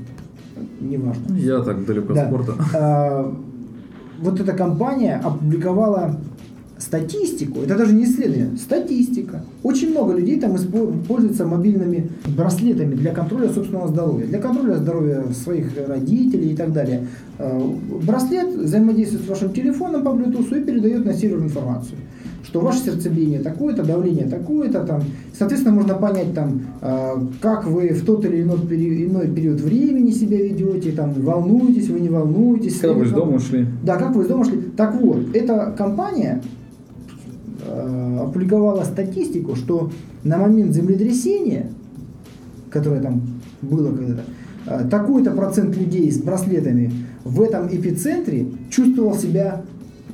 Неважно. 0.80 1.34
Я 1.36 1.60
так 1.60 1.84
далеко 1.86 2.12
Да. 2.14 2.22
от 2.22 2.28
спорта. 2.28 2.54
А, 2.74 3.34
вот 4.20 4.40
эта 4.40 4.52
компания 4.52 5.20
опубликовала 5.22 6.16
статистику, 6.82 7.60
это 7.62 7.76
даже 7.76 7.94
не 7.94 8.04
исследование, 8.04 8.56
статистика. 8.56 9.44
Очень 9.62 9.90
много 9.90 10.14
людей 10.14 10.40
там 10.40 10.56
пользуются 11.08 11.46
мобильными 11.46 12.10
браслетами 12.36 12.94
для 12.94 13.12
контроля 13.12 13.48
собственного 13.50 13.88
здоровья, 13.88 14.26
для 14.26 14.40
контроля 14.40 14.76
здоровья 14.76 15.24
своих 15.32 15.70
родителей 15.86 16.52
и 16.52 16.56
так 16.56 16.72
далее. 16.72 17.06
А, 17.38 17.60
Браслет 18.04 18.54
взаимодействует 18.54 19.24
с 19.24 19.28
вашим 19.28 19.52
телефоном 19.52 20.02
по 20.02 20.08
Bluetooth 20.08 20.60
и 20.60 20.64
передает 20.64 21.04
на 21.04 21.14
сервер 21.14 21.38
информацию 21.38 21.98
что 22.44 22.60
ваше 22.60 22.80
сердцебиение 22.80 23.40
такое-то, 23.40 23.82
давление 23.82 24.26
такое-то, 24.26 24.84
там, 24.84 25.02
соответственно, 25.32 25.74
можно 25.74 25.94
понять, 25.94 26.34
там, 26.34 26.60
э, 26.82 27.14
как 27.40 27.66
вы 27.66 27.88
в 27.90 28.04
тот 28.04 28.26
или 28.26 28.42
иной, 28.42 28.58
пери- 28.58 29.06
иной 29.06 29.28
период 29.28 29.60
времени 29.60 30.10
себя 30.10 30.36
ведете, 30.36 30.92
там, 30.92 31.14
волнуетесь, 31.14 31.88
вы 31.88 32.00
не 32.00 32.10
волнуетесь. 32.10 32.78
Когда 32.78 32.94
вы 32.94 33.04
из 33.06 33.12
дома 33.12 33.36
ушли. 33.36 33.66
да, 33.82 33.96
как 33.96 34.14
вы 34.14 34.24
из 34.24 34.28
дома 34.28 34.44
шли. 34.44 34.60
Так 34.76 35.00
вот, 35.00 35.34
эта 35.34 35.74
компания 35.78 36.42
э, 36.44 36.61
опубликовала 37.64 38.84
статистику, 38.84 39.56
что 39.56 39.90
на 40.24 40.38
момент 40.38 40.74
землетрясения, 40.74 41.70
которое 42.70 43.00
там 43.00 43.22
было 43.60 43.94
когда-то, 43.94 44.22
э, 44.66 44.88
такой-то 44.88 45.30
процент 45.32 45.76
людей 45.76 46.10
с 46.10 46.18
браслетами 46.18 46.92
в 47.24 47.40
этом 47.40 47.68
эпицентре 47.68 48.46
чувствовал 48.70 49.16
себя 49.16 49.62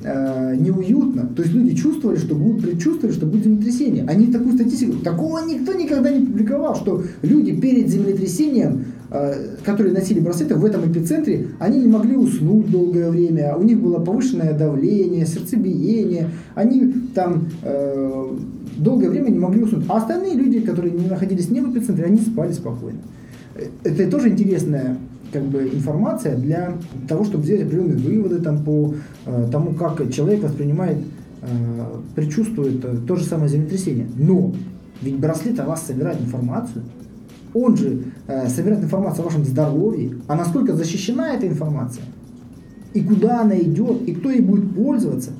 э, 0.03 0.55
неуютно. 0.57 1.27
То 1.35 1.41
есть 1.41 1.53
люди 1.53 1.75
чувствовали, 1.75 2.17
что 2.17 2.35
будут, 2.35 2.63
предчувствовали, 2.63 3.15
что 3.15 3.25
будет 3.25 3.43
землетрясение. 3.43 4.05
Они 4.07 4.27
такую 4.27 4.55
статистику, 4.55 4.97
такого 4.99 5.39
никто 5.45 5.73
никогда 5.73 6.11
не 6.11 6.25
публиковал, 6.25 6.75
что 6.75 7.03
люди 7.21 7.55
перед 7.59 7.89
землетрясением, 7.89 8.85
э, 9.11 9.55
которые 9.63 9.93
носили 9.93 10.19
браслеты 10.19 10.55
в 10.55 10.65
этом 10.65 10.89
эпицентре, 10.89 11.47
они 11.59 11.81
не 11.81 11.87
могли 11.87 12.15
уснуть 12.15 12.69
долгое 12.69 13.09
время, 13.09 13.55
у 13.55 13.63
них 13.63 13.79
было 13.79 13.99
повышенное 13.99 14.57
давление, 14.57 15.25
сердцебиение, 15.25 16.29
они 16.55 16.93
там 17.13 17.47
э, 17.63 18.37
долгое 18.77 19.09
время 19.09 19.29
не 19.29 19.39
могли 19.39 19.63
уснуть. 19.63 19.85
А 19.89 19.97
остальные 19.97 20.35
люди, 20.35 20.61
которые 20.61 20.93
не 20.93 21.07
находились 21.07 21.49
не 21.49 21.61
в 21.61 21.71
эпицентре, 21.71 22.05
они 22.05 22.17
спали 22.17 22.53
спокойно. 22.53 22.99
Э, 23.55 23.65
Это 23.83 24.09
тоже 24.09 24.29
интересная 24.29 24.97
как 25.31 25.43
бы 25.43 25.69
информация 25.73 26.35
для 26.35 26.73
того, 27.07 27.23
чтобы 27.23 27.43
сделать 27.43 27.63
определенные 27.63 27.97
выводы 27.97 28.39
там, 28.39 28.63
по 28.63 28.95
э, 29.25 29.47
тому, 29.51 29.73
как 29.73 30.11
человек 30.11 30.43
воспринимает, 30.43 30.97
э, 31.41 31.45
предчувствует 32.15 32.83
э, 32.83 32.97
то 33.07 33.15
же 33.15 33.23
самое 33.23 33.49
землетрясение. 33.49 34.07
Но 34.17 34.53
ведь 35.01 35.17
браслет 35.17 35.59
о 35.59 35.65
вас 35.65 35.85
собирает 35.85 36.19
информацию, 36.19 36.83
он 37.53 37.77
же 37.77 38.03
э, 38.27 38.47
собирает 38.49 38.83
информацию 38.83 39.23
о 39.23 39.25
вашем 39.25 39.45
здоровье, 39.45 40.11
а 40.27 40.35
насколько 40.35 40.75
защищена 40.75 41.33
эта 41.33 41.47
информация, 41.47 42.03
и 42.93 43.01
куда 43.01 43.41
она 43.41 43.57
идет, 43.59 44.01
и 44.07 44.13
кто 44.13 44.29
ей 44.29 44.41
будет 44.41 44.73
пользоваться. 44.75 45.31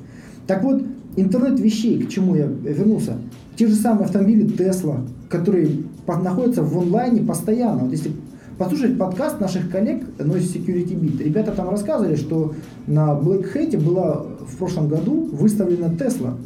Так 0.46 0.62
вот, 0.62 0.82
интернет 1.16 1.58
вещей, 1.60 2.02
к 2.02 2.08
чему 2.08 2.34
я 2.34 2.46
вернулся, 2.46 3.18
те 3.56 3.66
же 3.66 3.74
самые 3.74 4.06
автомобили 4.06 4.46
Tesla, 4.46 5.06
которые 5.28 5.70
находятся 6.06 6.62
в 6.62 6.78
онлайне 6.78 7.22
постоянно. 7.22 7.84
Вот 7.84 7.92
если 7.92 8.12
послушать 8.58 8.98
подкаст 8.98 9.40
наших 9.40 9.70
коллег 9.70 10.04
Noise 10.18 10.54
Security 10.54 10.98
Beat, 10.98 11.22
ребята 11.22 11.52
там 11.52 11.70
рассказывали, 11.70 12.16
что 12.16 12.54
на 12.86 13.18
Black 13.18 13.54
Hat 13.54 13.78
была 13.82 14.26
в 14.46 14.56
прошлом 14.56 14.88
году 14.88 15.28
выставлена 15.32 15.86
Tesla, 15.86 16.36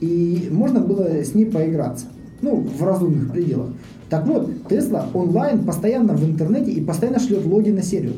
и 0.00 0.48
можно 0.50 0.80
было 0.80 1.06
с 1.24 1.34
ней 1.34 1.46
поиграться. 1.46 2.06
Ну, 2.42 2.56
в 2.56 2.84
разумных 2.84 3.32
пределах. 3.32 3.70
Так 4.10 4.26
вот, 4.26 4.50
Tesla 4.68 5.06
онлайн 5.14 5.64
постоянно 5.64 6.14
в 6.14 6.24
интернете 6.24 6.70
и 6.70 6.84
постоянно 6.84 7.18
шлет 7.18 7.46
логи 7.46 7.70
на 7.70 7.82
сервер 7.82 8.12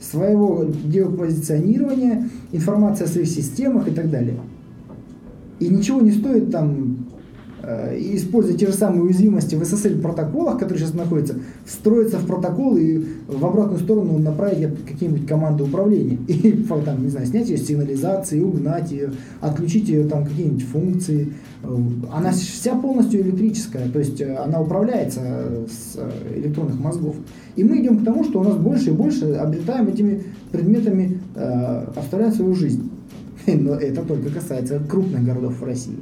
своего 0.00 0.64
геопозиционирования, 0.84 2.28
информация 2.52 3.06
о 3.06 3.08
своих 3.08 3.28
системах 3.28 3.88
и 3.88 3.90
так 3.90 4.10
далее. 4.10 4.36
И 5.62 5.68
ничего 5.68 6.00
не 6.00 6.10
стоит 6.10 6.50
там 6.50 7.06
э, 7.62 7.96
используя 8.00 8.56
те 8.56 8.66
же 8.66 8.72
самые 8.72 9.02
уязвимости 9.02 9.54
в 9.54 9.62
SSL 9.62 10.00
протоколах, 10.00 10.58
которые 10.58 10.80
сейчас 10.80 10.94
находятся, 10.94 11.36
встроиться 11.64 12.18
в 12.18 12.26
протокол 12.26 12.76
и 12.76 13.04
в 13.28 13.44
обратную 13.44 13.78
сторону 13.78 14.18
направить 14.18 14.84
какие-нибудь 14.84 15.28
команды 15.28 15.62
управления. 15.62 16.18
И 16.26 16.66
там, 16.84 17.04
не 17.04 17.10
знаю, 17.10 17.26
снять 17.26 17.48
ее 17.48 17.58
сигнализации, 17.58 18.42
угнать 18.42 18.90
ее, 18.90 19.12
отключить 19.40 19.88
ее 19.88 20.08
там 20.08 20.24
какие-нибудь 20.24 20.64
функции. 20.64 21.32
Она 22.12 22.32
вся 22.32 22.74
полностью 22.74 23.20
электрическая, 23.20 23.88
то 23.88 24.00
есть 24.00 24.20
э, 24.20 24.34
она 24.34 24.60
управляется 24.60 25.20
с 25.68 25.96
э, 25.96 26.40
электронных 26.40 26.80
мозгов. 26.80 27.14
И 27.54 27.62
мы 27.62 27.80
идем 27.80 28.00
к 28.00 28.04
тому, 28.04 28.24
что 28.24 28.40
у 28.40 28.42
нас 28.42 28.56
больше 28.56 28.90
и 28.90 28.92
больше 28.92 29.34
обретаем 29.34 29.86
этими 29.86 30.24
предметами, 30.50 31.20
э, 31.36 31.86
оставляем 31.94 32.32
свою 32.32 32.56
жизнь. 32.56 32.90
Но 33.60 33.74
это 33.74 34.02
только 34.02 34.30
касается 34.30 34.80
крупных 34.88 35.24
городов 35.24 35.60
в 35.60 35.64
России. 35.64 35.98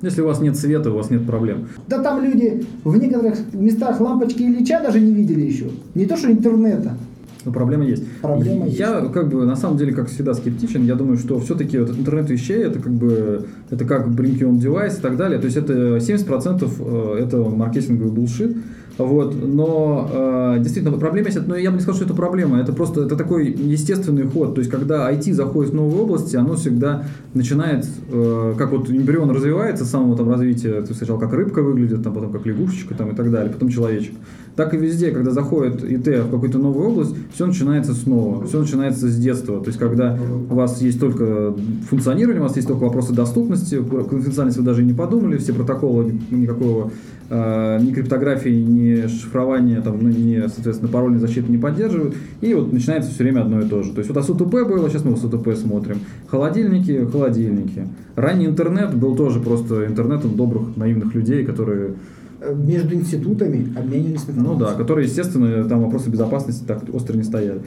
Если 0.00 0.22
у 0.22 0.26
вас 0.26 0.40
нет 0.40 0.56
света, 0.56 0.92
у 0.92 0.94
вас 0.94 1.10
нет 1.10 1.26
проблем. 1.26 1.68
Да 1.88 2.00
там 2.00 2.22
люди 2.22 2.64
в 2.84 2.96
некоторых 2.96 3.52
местах 3.52 4.00
лампочки 4.00 4.42
Ильича 4.42 4.80
даже 4.80 5.00
не 5.00 5.12
видели 5.12 5.40
еще. 5.40 5.70
Не 5.94 6.06
то, 6.06 6.16
что 6.16 6.30
интернета. 6.30 6.96
Но 7.44 7.52
проблема 7.52 7.84
есть. 7.84 8.04
Проблема 8.20 8.66
я 8.66 9.00
есть. 9.00 9.12
как 9.12 9.28
бы 9.28 9.44
на 9.44 9.56
самом 9.56 9.76
деле, 9.76 9.92
как 9.92 10.08
всегда, 10.08 10.34
скептичен. 10.34 10.84
Я 10.84 10.94
думаю, 10.94 11.16
что 11.18 11.40
все-таки 11.40 11.78
вот 11.78 11.90
интернет 11.90 12.30
вещей 12.30 12.62
это 12.62 12.78
как 12.78 12.92
бы 12.92 13.46
это 13.70 13.84
как 13.84 14.06
bring 14.08 14.38
your 14.38 14.50
own 14.50 14.60
device 14.60 14.98
и 14.98 15.00
так 15.00 15.16
далее. 15.16 15.40
То 15.40 15.46
есть 15.46 15.56
это 15.56 15.96
70% 15.96 16.70
э, 16.78 17.22
это 17.24 17.38
маркетинговый 17.38 18.12
булшит. 18.12 18.56
Вот, 18.98 19.32
но 19.40 20.10
э, 20.12 20.56
действительно 20.58 20.98
проблема 20.98 21.28
есть, 21.28 21.46
но 21.46 21.56
я 21.56 21.70
бы 21.70 21.76
не 21.76 21.82
сказал, 21.82 21.94
что 21.94 22.04
это 22.04 22.14
проблема, 22.14 22.58
это 22.58 22.72
просто 22.72 23.04
это 23.04 23.16
такой 23.16 23.48
естественный 23.48 24.26
ход. 24.26 24.56
То 24.56 24.60
есть, 24.60 24.70
когда 24.70 25.10
IT 25.12 25.32
заходит 25.34 25.70
в 25.70 25.74
новые 25.76 26.02
области, 26.02 26.34
оно 26.34 26.56
всегда 26.56 27.04
начинает, 27.32 27.86
э, 28.10 28.54
как 28.58 28.72
вот 28.72 28.90
эмбрион 28.90 29.30
развивается 29.30 29.84
с 29.84 29.90
самого 29.90 30.16
там 30.16 30.28
развития, 30.28 30.82
ты 30.82 30.94
сначала 30.94 31.18
как 31.20 31.32
рыбка 31.32 31.62
выглядит, 31.62 32.02
там, 32.02 32.12
потом 32.12 32.32
как 32.32 32.44
лягушечка 32.44 32.94
там, 32.94 33.12
и 33.12 33.14
так 33.14 33.30
далее, 33.30 33.52
потом 33.52 33.68
человечек. 33.68 34.14
Так 34.58 34.74
и 34.74 34.76
везде, 34.76 35.12
когда 35.12 35.30
заходит 35.30 35.84
ИТ 35.84 36.24
в 36.24 36.30
какую-то 36.32 36.58
новую 36.58 36.88
область, 36.88 37.14
все 37.32 37.46
начинается 37.46 37.94
снова, 37.94 38.44
все 38.44 38.58
начинается 38.58 39.06
с 39.08 39.16
детства. 39.16 39.60
То 39.60 39.68
есть, 39.68 39.78
когда 39.78 40.18
у 40.50 40.54
вас 40.56 40.82
есть 40.82 40.98
только 40.98 41.54
функционирование, 41.88 42.40
у 42.40 42.42
вас 42.42 42.56
есть 42.56 42.66
только 42.66 42.82
вопросы 42.82 43.12
доступности, 43.12 43.80
конфиденциальность 43.80 44.58
вы 44.58 44.64
даже 44.64 44.82
не 44.82 44.94
подумали, 44.94 45.36
все 45.36 45.52
протоколы 45.52 46.12
никакого 46.32 46.90
э, 47.30 47.78
ни 47.80 47.92
криптографии, 47.92 48.48
ни 48.48 49.06
шифрования, 49.06 49.80
там, 49.80 50.00
ну, 50.02 50.08
ни, 50.08 50.40
соответственно, 50.48 50.90
парольной 50.90 51.20
защиты 51.20 51.52
не 51.52 51.58
поддерживают. 51.58 52.16
И 52.40 52.52
вот 52.52 52.72
начинается 52.72 53.12
все 53.12 53.22
время 53.22 53.42
одно 53.42 53.60
и 53.60 53.68
то 53.68 53.84
же. 53.84 53.92
То 53.92 53.98
есть 53.98 54.10
вот 54.10 54.18
АСУТП 54.18 54.66
было, 54.66 54.90
сейчас 54.90 55.04
мы 55.04 55.16
СУТП 55.16 55.54
смотрим. 55.54 56.00
Холодильники, 56.26 57.08
холодильники. 57.12 57.86
Ранний 58.16 58.46
интернет 58.46 58.92
был 58.92 59.14
тоже 59.14 59.38
просто 59.38 59.86
интернетом 59.86 60.34
добрых, 60.34 60.76
наивных 60.76 61.14
людей, 61.14 61.44
которые 61.44 61.92
между 62.40 62.94
институтами 62.94 63.72
обменивались 63.76 64.22
информацией. 64.22 64.46
Ну 64.46 64.56
да, 64.56 64.74
которые, 64.74 65.06
естественно, 65.06 65.68
там 65.68 65.82
вопросы 65.82 66.10
безопасности 66.10 66.64
так 66.66 66.82
остро 66.92 67.16
не 67.16 67.24
стояли. 67.24 67.62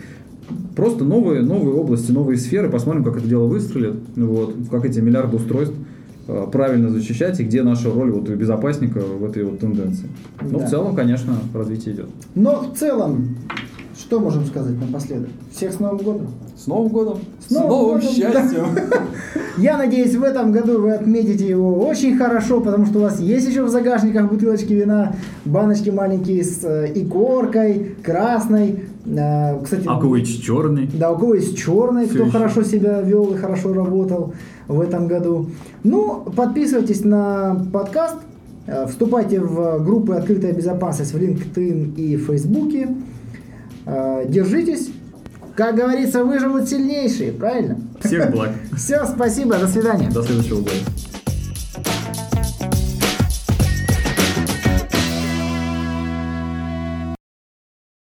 Просто 0.75 1.03
новые, 1.03 1.41
новые 1.41 1.75
области, 1.75 2.11
новые 2.11 2.37
сферы, 2.37 2.69
посмотрим, 2.69 3.03
как 3.03 3.17
это 3.17 3.27
дело 3.27 3.45
выстрелит, 3.47 3.95
вот, 4.15 4.55
как 4.69 4.85
эти 4.85 4.99
миллиарды 4.99 5.37
устройств 5.37 5.75
э, 6.27 6.47
правильно 6.51 6.89
защищать 6.89 7.39
и 7.39 7.43
где 7.43 7.63
наша 7.63 7.91
роль 7.91 8.11
вот 8.11 8.29
безопасника 8.29 8.99
в 8.99 9.23
этой 9.23 9.43
вот 9.43 9.59
тенденции. 9.59 10.07
Но 10.41 10.59
да. 10.59 10.65
в 10.65 10.69
целом, 10.69 10.95
конечно, 10.95 11.35
развитие 11.53 11.95
идет. 11.95 12.09
Но 12.35 12.61
в 12.61 12.77
целом, 12.77 13.37
что 13.97 14.19
можем 14.19 14.45
сказать 14.45 14.79
напоследок? 14.79 15.29
Всех 15.51 15.73
с 15.73 15.79
Новым 15.79 15.97
годом! 15.97 16.27
С 16.61 16.67
Новым 16.67 16.89
годом! 16.89 17.17
С 17.47 17.49
Новым, 17.49 17.69
с 17.69 17.71
новым 17.71 17.95
годом, 17.95 18.01
счастьем! 18.13 18.67
Да. 18.75 18.97
Я 19.57 19.77
надеюсь, 19.79 20.13
в 20.13 20.21
этом 20.21 20.51
году 20.51 20.79
вы 20.79 20.91
отметите 20.93 21.47
его 21.47 21.87
очень 21.87 22.15
хорошо, 22.15 22.61
потому 22.61 22.85
что 22.85 22.99
у 22.99 23.01
вас 23.01 23.19
есть 23.19 23.47
еще 23.49 23.63
в 23.63 23.69
загашниках 23.69 24.29
бутылочки 24.29 24.71
вина, 24.71 25.15
баночки 25.43 25.89
маленькие 25.89 26.43
с 26.43 26.63
э, 26.63 26.91
икоркой, 26.93 27.95
красной. 28.03 28.83
Э, 29.07 29.59
кстати, 29.63 29.87
а 29.87 29.97
у 29.97 30.01
кого 30.01 30.17
есть 30.17 30.43
черный? 30.43 30.87
Да, 30.93 31.11
у 31.11 31.17
кого 31.17 31.33
есть 31.33 31.57
черный, 31.57 32.05
Все 32.05 32.13
кто 32.13 32.23
еще. 32.25 32.31
хорошо 32.31 32.61
себя 32.61 33.01
вел 33.01 33.33
и 33.33 33.37
хорошо 33.37 33.73
работал 33.73 34.35
в 34.67 34.81
этом 34.81 35.07
году. 35.07 35.49
Ну, 35.83 36.25
подписывайтесь 36.35 37.03
на 37.03 37.65
подкаст, 37.73 38.17
э, 38.67 38.85
вступайте 38.85 39.39
в 39.39 39.83
группы 39.83 40.13
«Открытая 40.13 40.53
безопасность» 40.53 41.11
в 41.11 41.17
LinkedIn 41.17 41.95
и 41.95 42.17
в 42.17 42.27
Фейсбуке. 42.27 42.89
Держитесь, 44.27 44.91
как 45.55 45.75
говорится, 45.75 46.23
выживут 46.23 46.69
сильнейшие, 46.69 47.31
правильно? 47.31 47.77
Всех 48.03 48.31
благ. 48.31 48.51
Все, 48.77 49.05
спасибо, 49.05 49.57
до 49.57 49.67
свидания. 49.67 50.09
До 50.09 50.23
следующего 50.23 50.57
года. 50.61 50.71